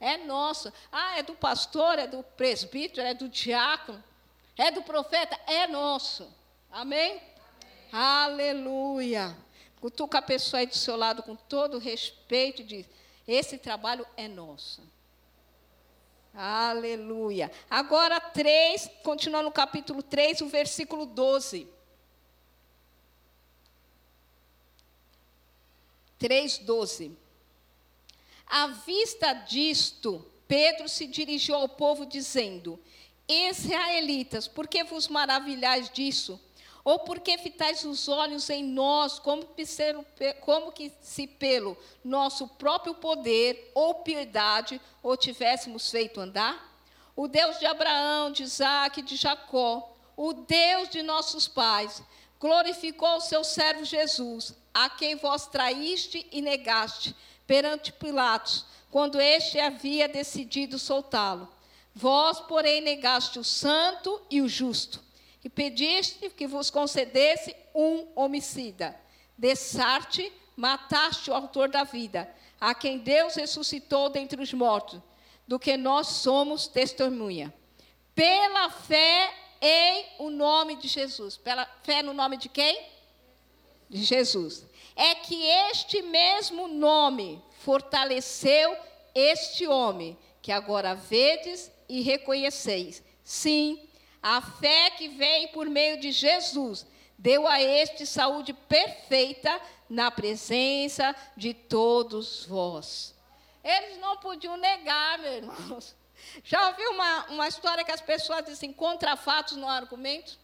[0.00, 0.72] É nosso.
[0.90, 4.02] Ah, é do pastor, é do presbítero, é do diácono,
[4.56, 6.28] é do profeta, é nosso.
[6.68, 7.22] Amém?
[7.92, 9.36] Aleluia.
[9.78, 12.86] Cutuca a pessoa aí do seu lado com todo respeito e diz:
[13.28, 14.82] esse trabalho é nosso.
[16.34, 17.52] Aleluia.
[17.68, 21.68] Agora, 3, continuando no capítulo 3, o versículo 12.
[26.18, 27.16] 3, 12.
[28.46, 32.80] À vista disto, Pedro se dirigiu ao povo, dizendo:
[33.28, 36.40] Israelitas, por que vos maravilhais disso?
[36.84, 39.64] Ou porque fitais os olhos em nós, como que,
[40.40, 46.70] como que se pelo nosso próprio poder ou piedade o tivéssemos feito andar?
[47.14, 52.02] O Deus de Abraão, de Isaac de Jacó, o Deus de nossos pais,
[52.40, 57.14] glorificou o seu servo Jesus, a quem vós traíste e negaste
[57.46, 61.48] perante Pilatos, quando este havia decidido soltá-lo.
[61.94, 65.11] Vós, porém, negaste o santo e o justo
[65.44, 68.98] e pediste que vos concedesse um homicida.
[69.36, 75.00] Dessarte, mataste o autor da vida, a quem Deus ressuscitou dentre os mortos,
[75.46, 77.52] do que nós somos testemunha.
[78.14, 81.36] Pela fé em o nome de Jesus.
[81.36, 82.84] Pela fé no nome de quem?
[83.88, 84.66] De Jesus.
[84.94, 88.76] É que este mesmo nome fortaleceu
[89.14, 93.02] este homem, que agora vedes e reconheceis.
[93.22, 93.78] Sim,
[94.22, 96.86] a fé que vem por meio de Jesus
[97.18, 103.14] deu a este saúde perfeita na presença de todos vós.
[103.62, 105.96] Eles não podiam negar, meus irmãos.
[106.42, 110.38] Já ouviu uma, uma história que as pessoas dizem contra fatos no argumento?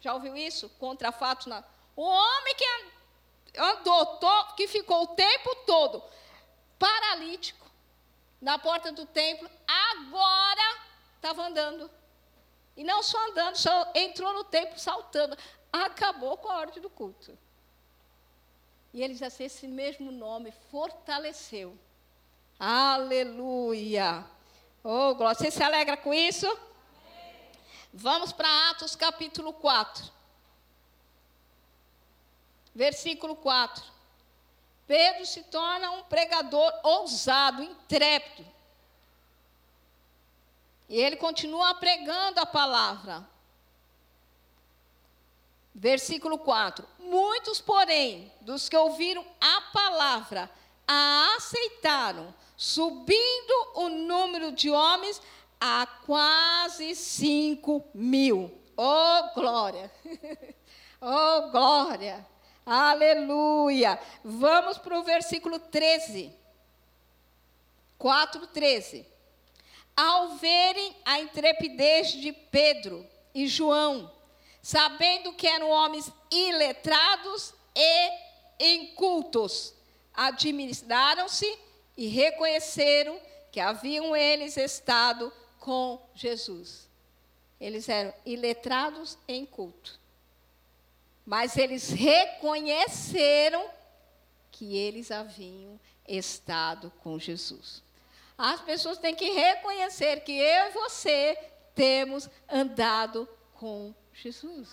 [0.00, 0.68] Já ouviu isso?
[0.78, 1.64] Contra fatos no
[1.96, 2.64] O homem que
[3.58, 4.18] andou,
[4.56, 6.02] que ficou o tempo todo
[6.78, 7.70] paralítico
[8.40, 10.80] na porta do templo, agora
[11.16, 11.90] estava andando.
[12.76, 15.36] E não só andando, só entrou no templo saltando.
[15.72, 17.36] Acabou com a ordem do culto.
[18.92, 21.78] E eles assim, esse mesmo nome fortaleceu.
[22.58, 24.24] Aleluia.
[24.84, 25.34] Oh, glória.
[25.34, 26.46] Você se alegra com isso?
[26.46, 27.50] Amém.
[27.92, 30.04] Vamos para Atos capítulo 4.
[32.74, 33.82] Versículo 4.
[34.86, 38.44] Pedro se torna um pregador ousado, intrépido.
[40.88, 43.26] E ele continua pregando a palavra.
[45.74, 50.50] Versículo 4: Muitos, porém, dos que ouviram a palavra,
[50.86, 55.20] a aceitaram, subindo o número de homens
[55.60, 58.52] a quase cinco mil.
[58.76, 59.90] Oh, glória!
[61.00, 62.26] oh, glória!
[62.64, 63.98] Aleluia!
[64.24, 66.32] Vamos para o versículo 13.
[67.98, 69.06] 4, 13.
[69.96, 74.10] Ao verem a intrepidez de Pedro e João,
[74.62, 78.10] sabendo que eram homens iletrados e
[78.58, 79.74] incultos,
[80.14, 81.58] administraram-se
[81.96, 83.18] e reconheceram
[83.50, 86.88] que haviam eles estado com Jesus.
[87.60, 90.00] Eles eram iletrados e incultos.
[91.24, 93.64] Mas eles reconheceram
[94.50, 97.82] que eles haviam estado com Jesus.
[98.36, 101.36] As pessoas têm que reconhecer que eu e você
[101.74, 104.68] temos andado com Jesus.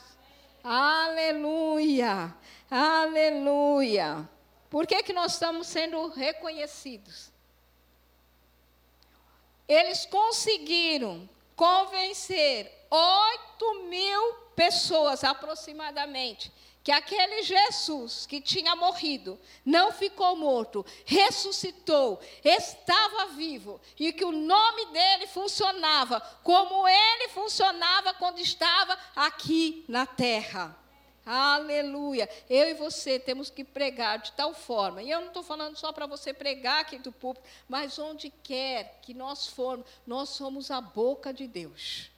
[0.64, 2.36] Aleluia!
[2.70, 4.30] Aleluia!
[4.70, 7.32] Por que, que nós estamos sendo reconhecidos?
[9.68, 16.52] Eles conseguiram convencer 8 mil pessoas aproximadamente
[16.84, 24.32] que aquele Jesus que tinha morrido não ficou morto, ressuscitou, estava vivo e que o
[24.32, 30.78] nome dele funcionava como ele funcionava quando estava aqui na terra.
[31.26, 32.28] Aleluia.
[32.50, 35.04] Eu e você temos que pregar de tal forma.
[35.04, 39.00] E eu não estou falando só para você pregar aqui do público, mas onde quer
[39.04, 42.10] que nós formos, nós somos a boca de Deus.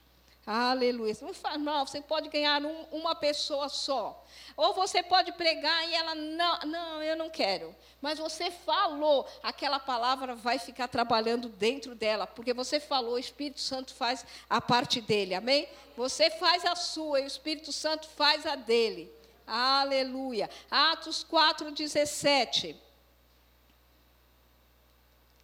[0.45, 1.15] Aleluia.
[1.21, 4.25] Não faz mal, você pode ganhar um, uma pessoa só.
[4.57, 7.75] Ou você pode pregar e ela, não, não, eu não quero.
[8.01, 13.59] Mas você falou, aquela palavra vai ficar trabalhando dentro dela, porque você falou, o Espírito
[13.59, 15.69] Santo faz a parte dele, amém?
[15.95, 19.13] Você faz a sua e o Espírito Santo faz a dele.
[19.45, 20.49] Aleluia.
[20.71, 22.75] Atos 4, 17.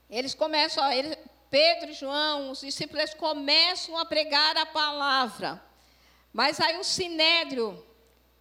[0.10, 1.18] Eles começam, eles,
[1.50, 5.62] Pedro e João, os discípulos começam a pregar a palavra.
[6.34, 7.84] Mas aí o sinédrio,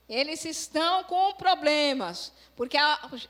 [0.09, 2.77] eles estão com problemas, porque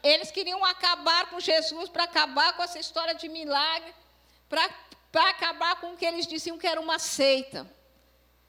[0.03, 3.95] eles queriam acabar com Jesus para acabar com essa história de milagre,
[4.49, 7.71] para acabar com o que eles diziam que era uma seita.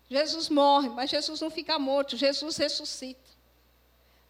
[0.10, 3.30] Jesus morre, mas Jesus não fica morto, Jesus ressuscita.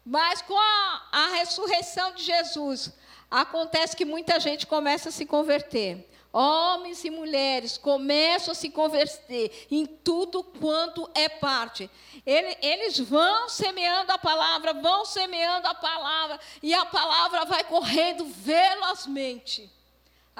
[0.04, 2.92] Mas com a, a ressurreição de Jesus,
[3.30, 6.08] acontece que muita gente começa a se converter.
[6.32, 11.90] Homens e mulheres começam a se converter em tudo quanto é parte.
[12.26, 19.70] Eles vão semeando a palavra, vão semeando a palavra, e a palavra vai correndo velozmente.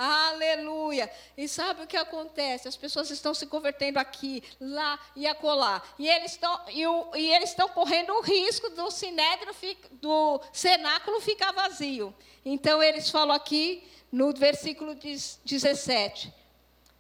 [0.01, 1.11] Aleluia.
[1.37, 2.69] E sabe o que acontece?
[2.69, 5.83] As pessoas estão se convertendo aqui, lá e acolá.
[5.99, 9.53] E eles estão, e, o, e eles estão correndo o risco do sinédrio,
[9.93, 12.15] do cenáculo ficar vazio.
[12.45, 16.33] Então eles falam aqui no versículo 17.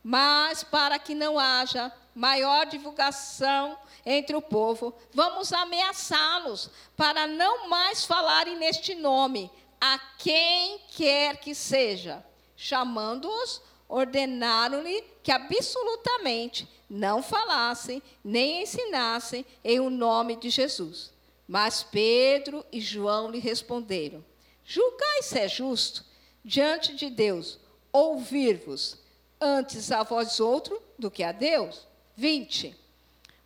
[0.02, 8.04] Mas para que não haja maior divulgação entre o povo, vamos ameaçá-los para não mais
[8.04, 9.50] falarem neste nome
[9.80, 12.24] a quem quer que seja.
[12.56, 21.12] Chamando-os, ordenaram-lhe que absolutamente não falassem nem ensinassem em o nome de Jesus.
[21.46, 24.24] Mas Pedro e João lhe responderam:
[24.64, 26.04] Julgai se é justo
[26.44, 27.58] diante de Deus,
[27.92, 28.98] ouvir-vos
[29.40, 31.86] antes a vós outro do que a Deus.
[32.16, 32.76] 20.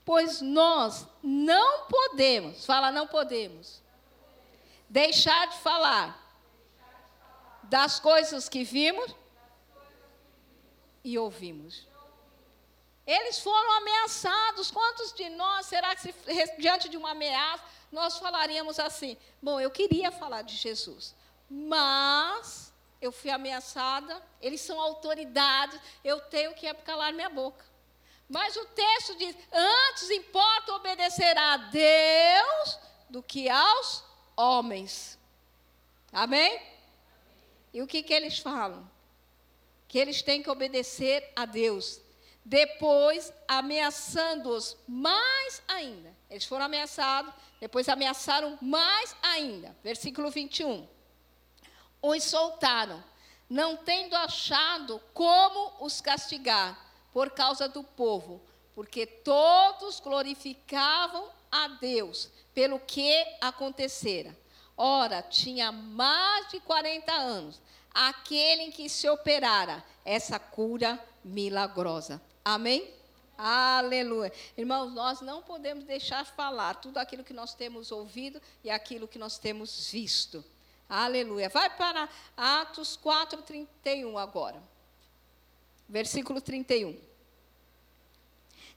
[0.04, 3.82] Pois nós não podemos, fala não podemos,
[4.88, 6.18] deixar de falar
[7.64, 9.14] das coisas que vimos
[11.04, 11.86] e ouvimos.
[13.06, 14.70] Eles foram ameaçados.
[14.70, 16.14] Quantos de nós, será que se,
[16.58, 21.14] diante de uma ameaça, nós falaríamos assim: bom, eu queria falar de Jesus,
[21.48, 22.71] mas
[23.02, 27.64] eu fui ameaçada, eles são autoridades, eu tenho que calar minha boca.
[28.28, 32.78] Mas o texto diz: antes importa obedecer a Deus
[33.10, 34.04] do que aos
[34.36, 35.18] homens.
[36.12, 36.62] Amém?
[37.74, 38.88] E o que, que eles falam?
[39.88, 42.00] Que eles têm que obedecer a Deus.
[42.44, 46.16] Depois, ameaçando-os mais ainda.
[46.30, 49.76] Eles foram ameaçados, depois ameaçaram mais ainda.
[49.82, 50.88] Versículo 21
[52.02, 53.02] os soltaram,
[53.48, 56.78] não tendo achado como os castigar
[57.12, 58.42] por causa do povo,
[58.74, 64.36] porque todos glorificavam a Deus pelo que acontecera.
[64.76, 67.60] ora tinha mais de 40 anos,
[67.94, 72.20] aquele em que se operara essa cura milagrosa.
[72.44, 72.92] Amém?
[73.36, 74.32] Aleluia.
[74.56, 79.18] Irmãos, nós não podemos deixar falar tudo aquilo que nós temos ouvido e aquilo que
[79.18, 80.44] nós temos visto.
[80.94, 81.48] Aleluia.
[81.48, 84.62] Vai para Atos 4, 31 agora.
[85.88, 87.00] Versículo 31.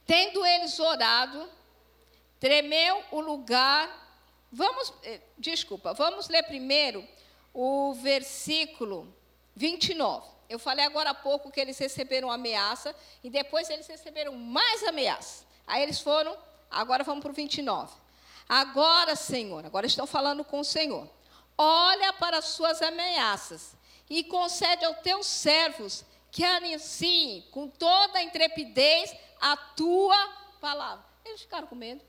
[0.06, 1.50] Tendo eles orado,
[2.40, 3.90] tremeu o lugar.
[4.50, 7.06] Vamos, eh, desculpa, vamos ler primeiro
[7.54, 9.14] o versículo
[9.54, 10.26] 29.
[10.48, 12.96] Eu falei agora há pouco que eles receberam ameaça
[13.26, 15.44] e depois eles receberam mais ameaça.
[15.68, 16.38] Aí eles foram,
[16.72, 17.94] agora vamos para o 29.
[18.48, 21.10] Agora, Senhor, agora estão falando com o Senhor.
[21.58, 23.76] Olha para as suas ameaças
[24.10, 30.18] e concede aos teus servos que anunciem com toda a intrepidez a tua
[30.60, 31.06] palavra.
[31.24, 32.04] Eles ficaram com medo.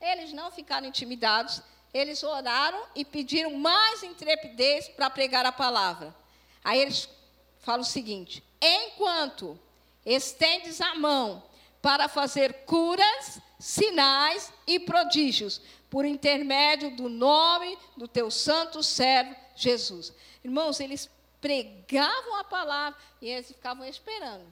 [0.00, 1.60] Eles não ficaram intimidados.
[1.92, 6.14] Eles oraram e pediram mais intrepidez para pregar a palavra.
[6.62, 7.08] Aí eles
[7.60, 9.58] fala o seguinte: enquanto
[10.04, 11.42] estendes a mão
[11.82, 20.12] para fazer curas, sinais e prodígios, por intermédio do nome do teu santo servo Jesus.
[20.44, 24.46] Irmãos, eles pregavam a palavra e eles ficavam esperando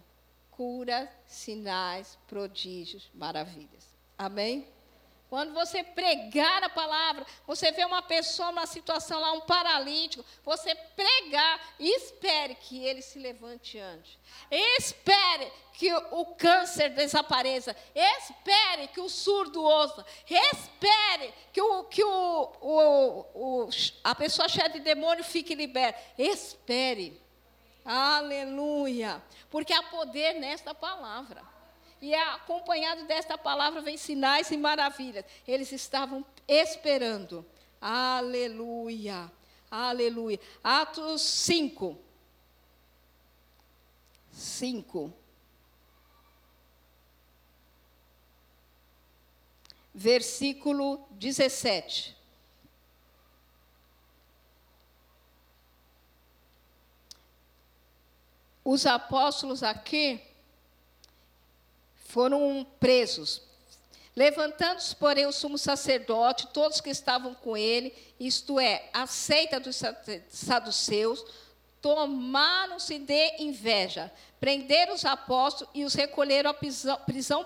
[0.50, 3.94] curas, sinais, prodígios, maravilhas.
[4.16, 4.66] Amém?
[5.28, 10.72] Quando você pregar a palavra, você vê uma pessoa numa situação lá, um paralítico, você
[10.74, 14.16] pregar e espere que ele se levante antes.
[14.48, 17.74] Espere que o câncer desapareça.
[17.92, 20.06] Espere que o surdo ouça.
[20.30, 23.68] Espere que, o, que o, o, o,
[24.04, 26.00] a pessoa cheia de demônio fique liberta.
[26.16, 27.20] Espere.
[27.84, 29.20] Aleluia.
[29.50, 31.55] Porque há poder nesta palavra.
[32.06, 35.24] E é acompanhado desta palavra vem sinais e maravilhas.
[35.44, 37.44] Eles estavam esperando.
[37.80, 39.28] Aleluia.
[39.68, 40.38] Aleluia.
[40.62, 41.98] Atos 5.
[44.30, 45.12] 5.
[49.92, 52.16] Versículo 17.
[58.62, 60.25] Os apóstolos aqui
[62.16, 63.42] foram presos.
[64.16, 69.82] Levantando-se, porém, o sumo sacerdote, todos que estavam com ele, isto é, a seita dos
[70.30, 71.22] saduceus,
[71.82, 74.10] tomaram-se de inveja,
[74.40, 77.44] prenderam os apóstolos e os recolheram à prisão,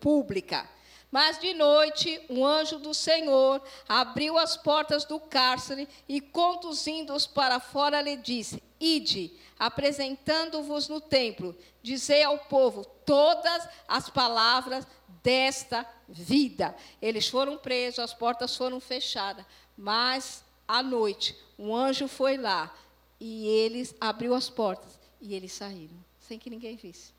[0.00, 0.68] pública.
[1.08, 7.60] Mas de noite, um anjo do Senhor abriu as portas do cárcere e, conduzindo-os para
[7.60, 14.86] fora, lhe disse: Ide, apresentando-vos no templo, dizei ao povo todas as palavras
[15.22, 16.74] desta vida.
[17.00, 19.44] Eles foram presos, as portas foram fechadas,
[19.76, 22.74] mas à noite um anjo foi lá
[23.20, 27.12] e eles abriu as portas e eles saíram, sem que ninguém visse.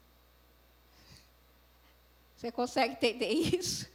[2.35, 3.87] Você consegue entender isso?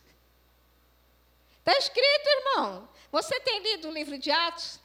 [1.59, 2.89] Está escrito, irmão.
[3.11, 4.79] Você tem lido o livro de Atos?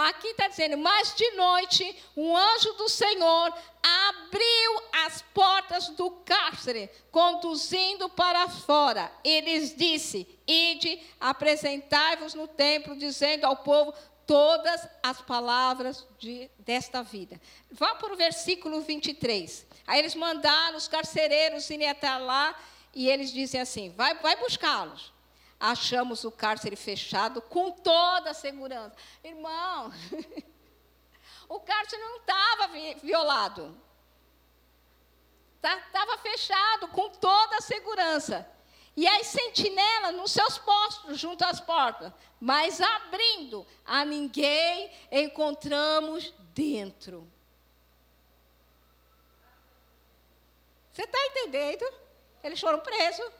[0.00, 6.88] Aqui está dizendo, mas de noite um anjo do Senhor abriu as portas do cárcere,
[7.10, 9.10] conduzindo para fora.
[9.24, 13.92] E lhes disse: Ide, apresentai-vos no templo, dizendo ao povo
[14.24, 17.40] todas as palavras de, desta vida.
[17.68, 19.66] Vá para o versículo 23.
[19.84, 22.56] Aí eles mandaram os carcereiros irem até lá
[22.94, 25.17] e eles dizem assim: vai, vai buscá-los.
[25.60, 28.94] Achamos o cárcere fechado com toda a segurança.
[29.24, 29.92] Irmão,
[31.48, 32.68] o cárcere não estava
[33.02, 33.76] violado.
[35.56, 38.48] Estava tá, fechado com toda a segurança.
[38.96, 42.12] E as sentinelas nos seus postos, junto às portas.
[42.40, 47.28] Mas abrindo, a ninguém encontramos dentro.
[50.92, 51.84] Você está entendendo?
[52.42, 53.30] Eles foram presos.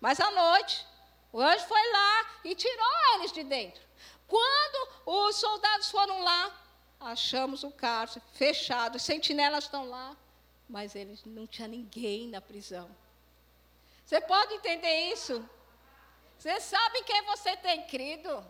[0.00, 0.86] Mas à noite,
[1.32, 3.82] o anjo foi lá e tirou eles de dentro.
[4.26, 6.52] Quando os soldados foram lá,
[7.00, 10.16] achamos o cárcere fechado, os sentinelas estão lá,
[10.68, 12.88] mas eles não tinha ninguém na prisão.
[14.04, 15.44] Você pode entender isso?
[16.38, 18.44] Você sabe em quem você tem crido?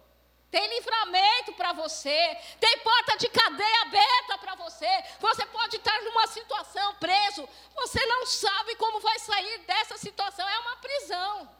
[0.51, 5.05] Tem livramento para você, tem porta de cadeia aberta para você.
[5.21, 10.59] Você pode estar numa situação preso, você não sabe como vai sair dessa situação, é
[10.59, 11.60] uma prisão.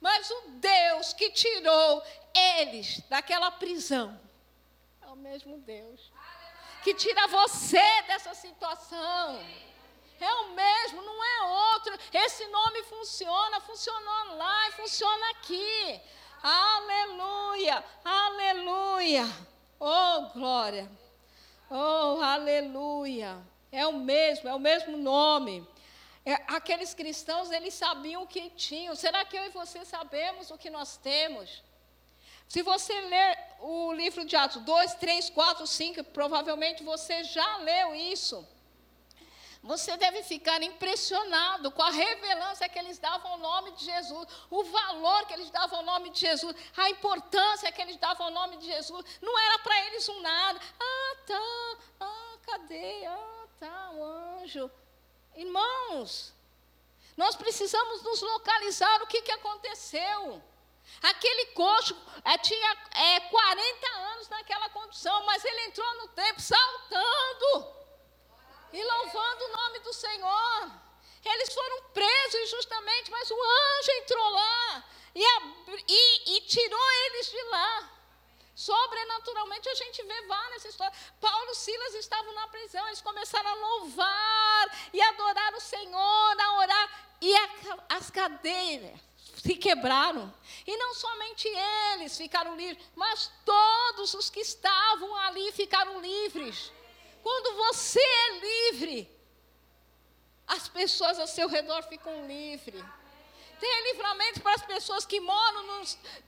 [0.00, 2.02] Mas o Deus que tirou
[2.34, 4.18] eles daquela prisão
[5.02, 6.12] é o mesmo Deus
[6.82, 9.40] que tira você dessa situação.
[10.20, 11.42] É o mesmo, não é
[11.74, 11.98] outro.
[12.12, 16.00] Esse nome funciona, funcionou lá e funciona aqui.
[16.42, 19.24] Aleluia, aleluia.
[19.78, 20.90] Oh, glória.
[21.70, 23.36] Oh, aleluia.
[23.70, 25.66] É o mesmo, é o mesmo nome.
[26.24, 28.94] É, aqueles cristãos, eles sabiam o que tinham.
[28.94, 31.62] Será que eu e você sabemos o que nós temos?
[32.48, 37.94] Se você ler o livro de Atos 2, 3, 4, 5, provavelmente você já leu
[37.94, 38.46] isso.
[39.62, 44.64] Você deve ficar impressionado com a revelância que eles davam ao nome de Jesus, o
[44.64, 48.56] valor que eles davam ao nome de Jesus, a importância que eles davam ao nome
[48.56, 49.04] de Jesus.
[49.20, 50.60] Não era para eles um nada.
[50.80, 51.76] Ah, tá.
[52.00, 53.04] Ah, cadê?
[53.06, 54.70] Ah, tá, o anjo.
[55.36, 56.32] Irmãos,
[57.16, 60.42] nós precisamos nos localizar o que, que aconteceu.
[61.02, 67.74] Aquele coxo é, tinha é, 40 anos naquela condição, mas ele entrou no templo saltando
[68.72, 70.70] e louvando o nome do Senhor.
[71.24, 75.24] Eles foram presos injustamente, mas o anjo entrou lá e,
[75.88, 77.97] e, e tirou eles de lá.
[78.58, 80.98] Sobrenaturalmente a gente vê várias histórias.
[81.20, 86.58] Paulo e Silas estavam na prisão, eles começaram a louvar e adorar o Senhor, a
[86.58, 87.48] orar, e a,
[87.90, 88.98] as cadeiras
[89.40, 90.34] se quebraram.
[90.66, 91.46] E não somente
[91.92, 96.72] eles ficaram livres, mas todos os que estavam ali ficaram livres.
[97.22, 99.08] Quando você é livre,
[100.48, 102.84] as pessoas ao seu redor ficam livres.
[103.60, 105.82] Tenha livramento para as pessoas que moram no,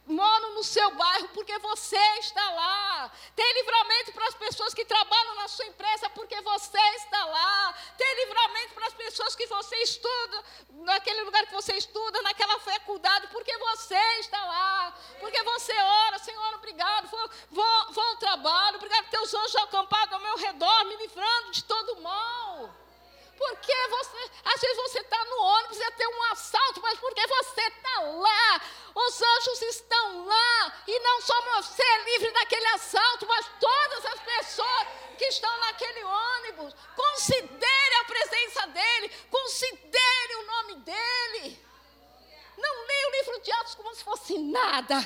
[0.06, 3.12] moram no seu bairro, porque você está lá.
[3.36, 7.74] Tenha livramento para as pessoas que trabalham na sua empresa, porque você está lá.
[7.96, 13.28] Tenha livramento para as pessoas que você estuda, naquele lugar que você estuda, naquela faculdade,
[13.28, 14.94] porque você está lá.
[15.20, 17.08] Porque você ora, Senhor, obrigado.
[17.08, 21.64] Vou, vou, vou ao trabalho, obrigado teus anjos acampados ao meu redor, me livrando de
[21.64, 22.89] todo mal.
[23.40, 27.62] Porque você, às vezes você está no ônibus e ter um assalto, mas porque você
[27.62, 28.60] está lá,
[28.94, 34.20] os anjos estão lá, e não só você é livre daquele assalto, mas todas as
[34.20, 36.74] pessoas que estão naquele ônibus.
[36.94, 41.66] Considere a presença dele, considere o nome dele.
[42.58, 44.96] Não leia o livro de Atos como se fosse nada.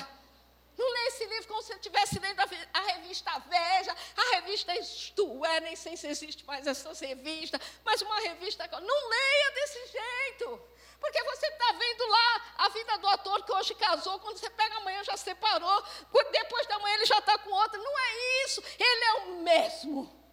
[0.77, 5.43] Não leia esse livro como se você estivesse lendo a, revista Veja, a revista Isto
[5.45, 8.67] É, nem sei se existe mais essas revistas, mas uma revista.
[8.67, 10.61] Não leia desse jeito.
[10.99, 14.77] Porque você está vendo lá a vida do ator que hoje casou, quando você pega
[14.77, 15.83] amanhã já separou,
[16.31, 17.79] depois da manhã ele já está com outra.
[17.79, 18.63] Não é isso.
[18.79, 20.25] Ele é o mesmo.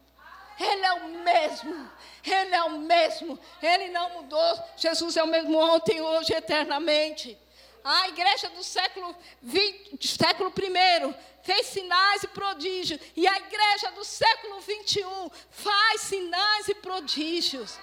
[0.61, 1.93] Ele é o mesmo.
[2.25, 3.39] Ele é o mesmo.
[3.63, 4.65] Ele não mudou.
[4.77, 7.39] Jesus é o mesmo ontem, hoje, eternamente.
[7.85, 13.01] A igreja do século, 20, século I fez sinais e prodígios.
[13.17, 17.79] E a igreja do século 21 faz sinais e prodígios.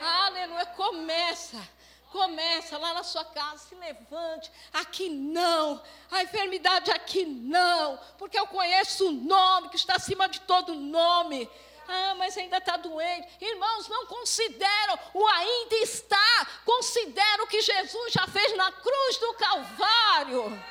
[0.00, 0.66] Aleluia.
[0.66, 1.74] Começa.
[2.10, 4.50] Começa lá na sua casa, se levante.
[4.72, 5.82] Aqui não.
[6.10, 7.98] A enfermidade aqui não.
[8.18, 11.48] Porque eu conheço o nome que está acima de todo nome.
[11.86, 13.28] Ah, mas ainda está doente.
[13.40, 16.46] Irmãos, não consideram o ainda está.
[16.64, 20.62] Consideram o que Jesus já fez na cruz do Calvário.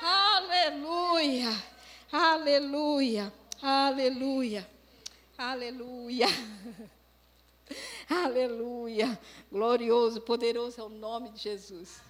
[0.00, 1.50] Aleluia.
[2.12, 3.32] Aleluia.
[3.62, 4.68] Aleluia.
[5.38, 6.28] Aleluia.
[8.08, 9.18] Aleluia.
[9.50, 12.00] Glorioso, poderoso é o nome de Jesus.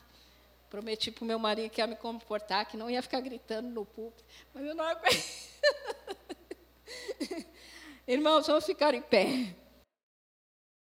[0.68, 3.84] Prometi para o meu marido que ia me comportar, que não ia ficar gritando no
[3.84, 4.24] púlpito.
[4.54, 5.22] Mas eu não aguento.
[8.06, 9.54] Irmãos, vamos ficar em pé.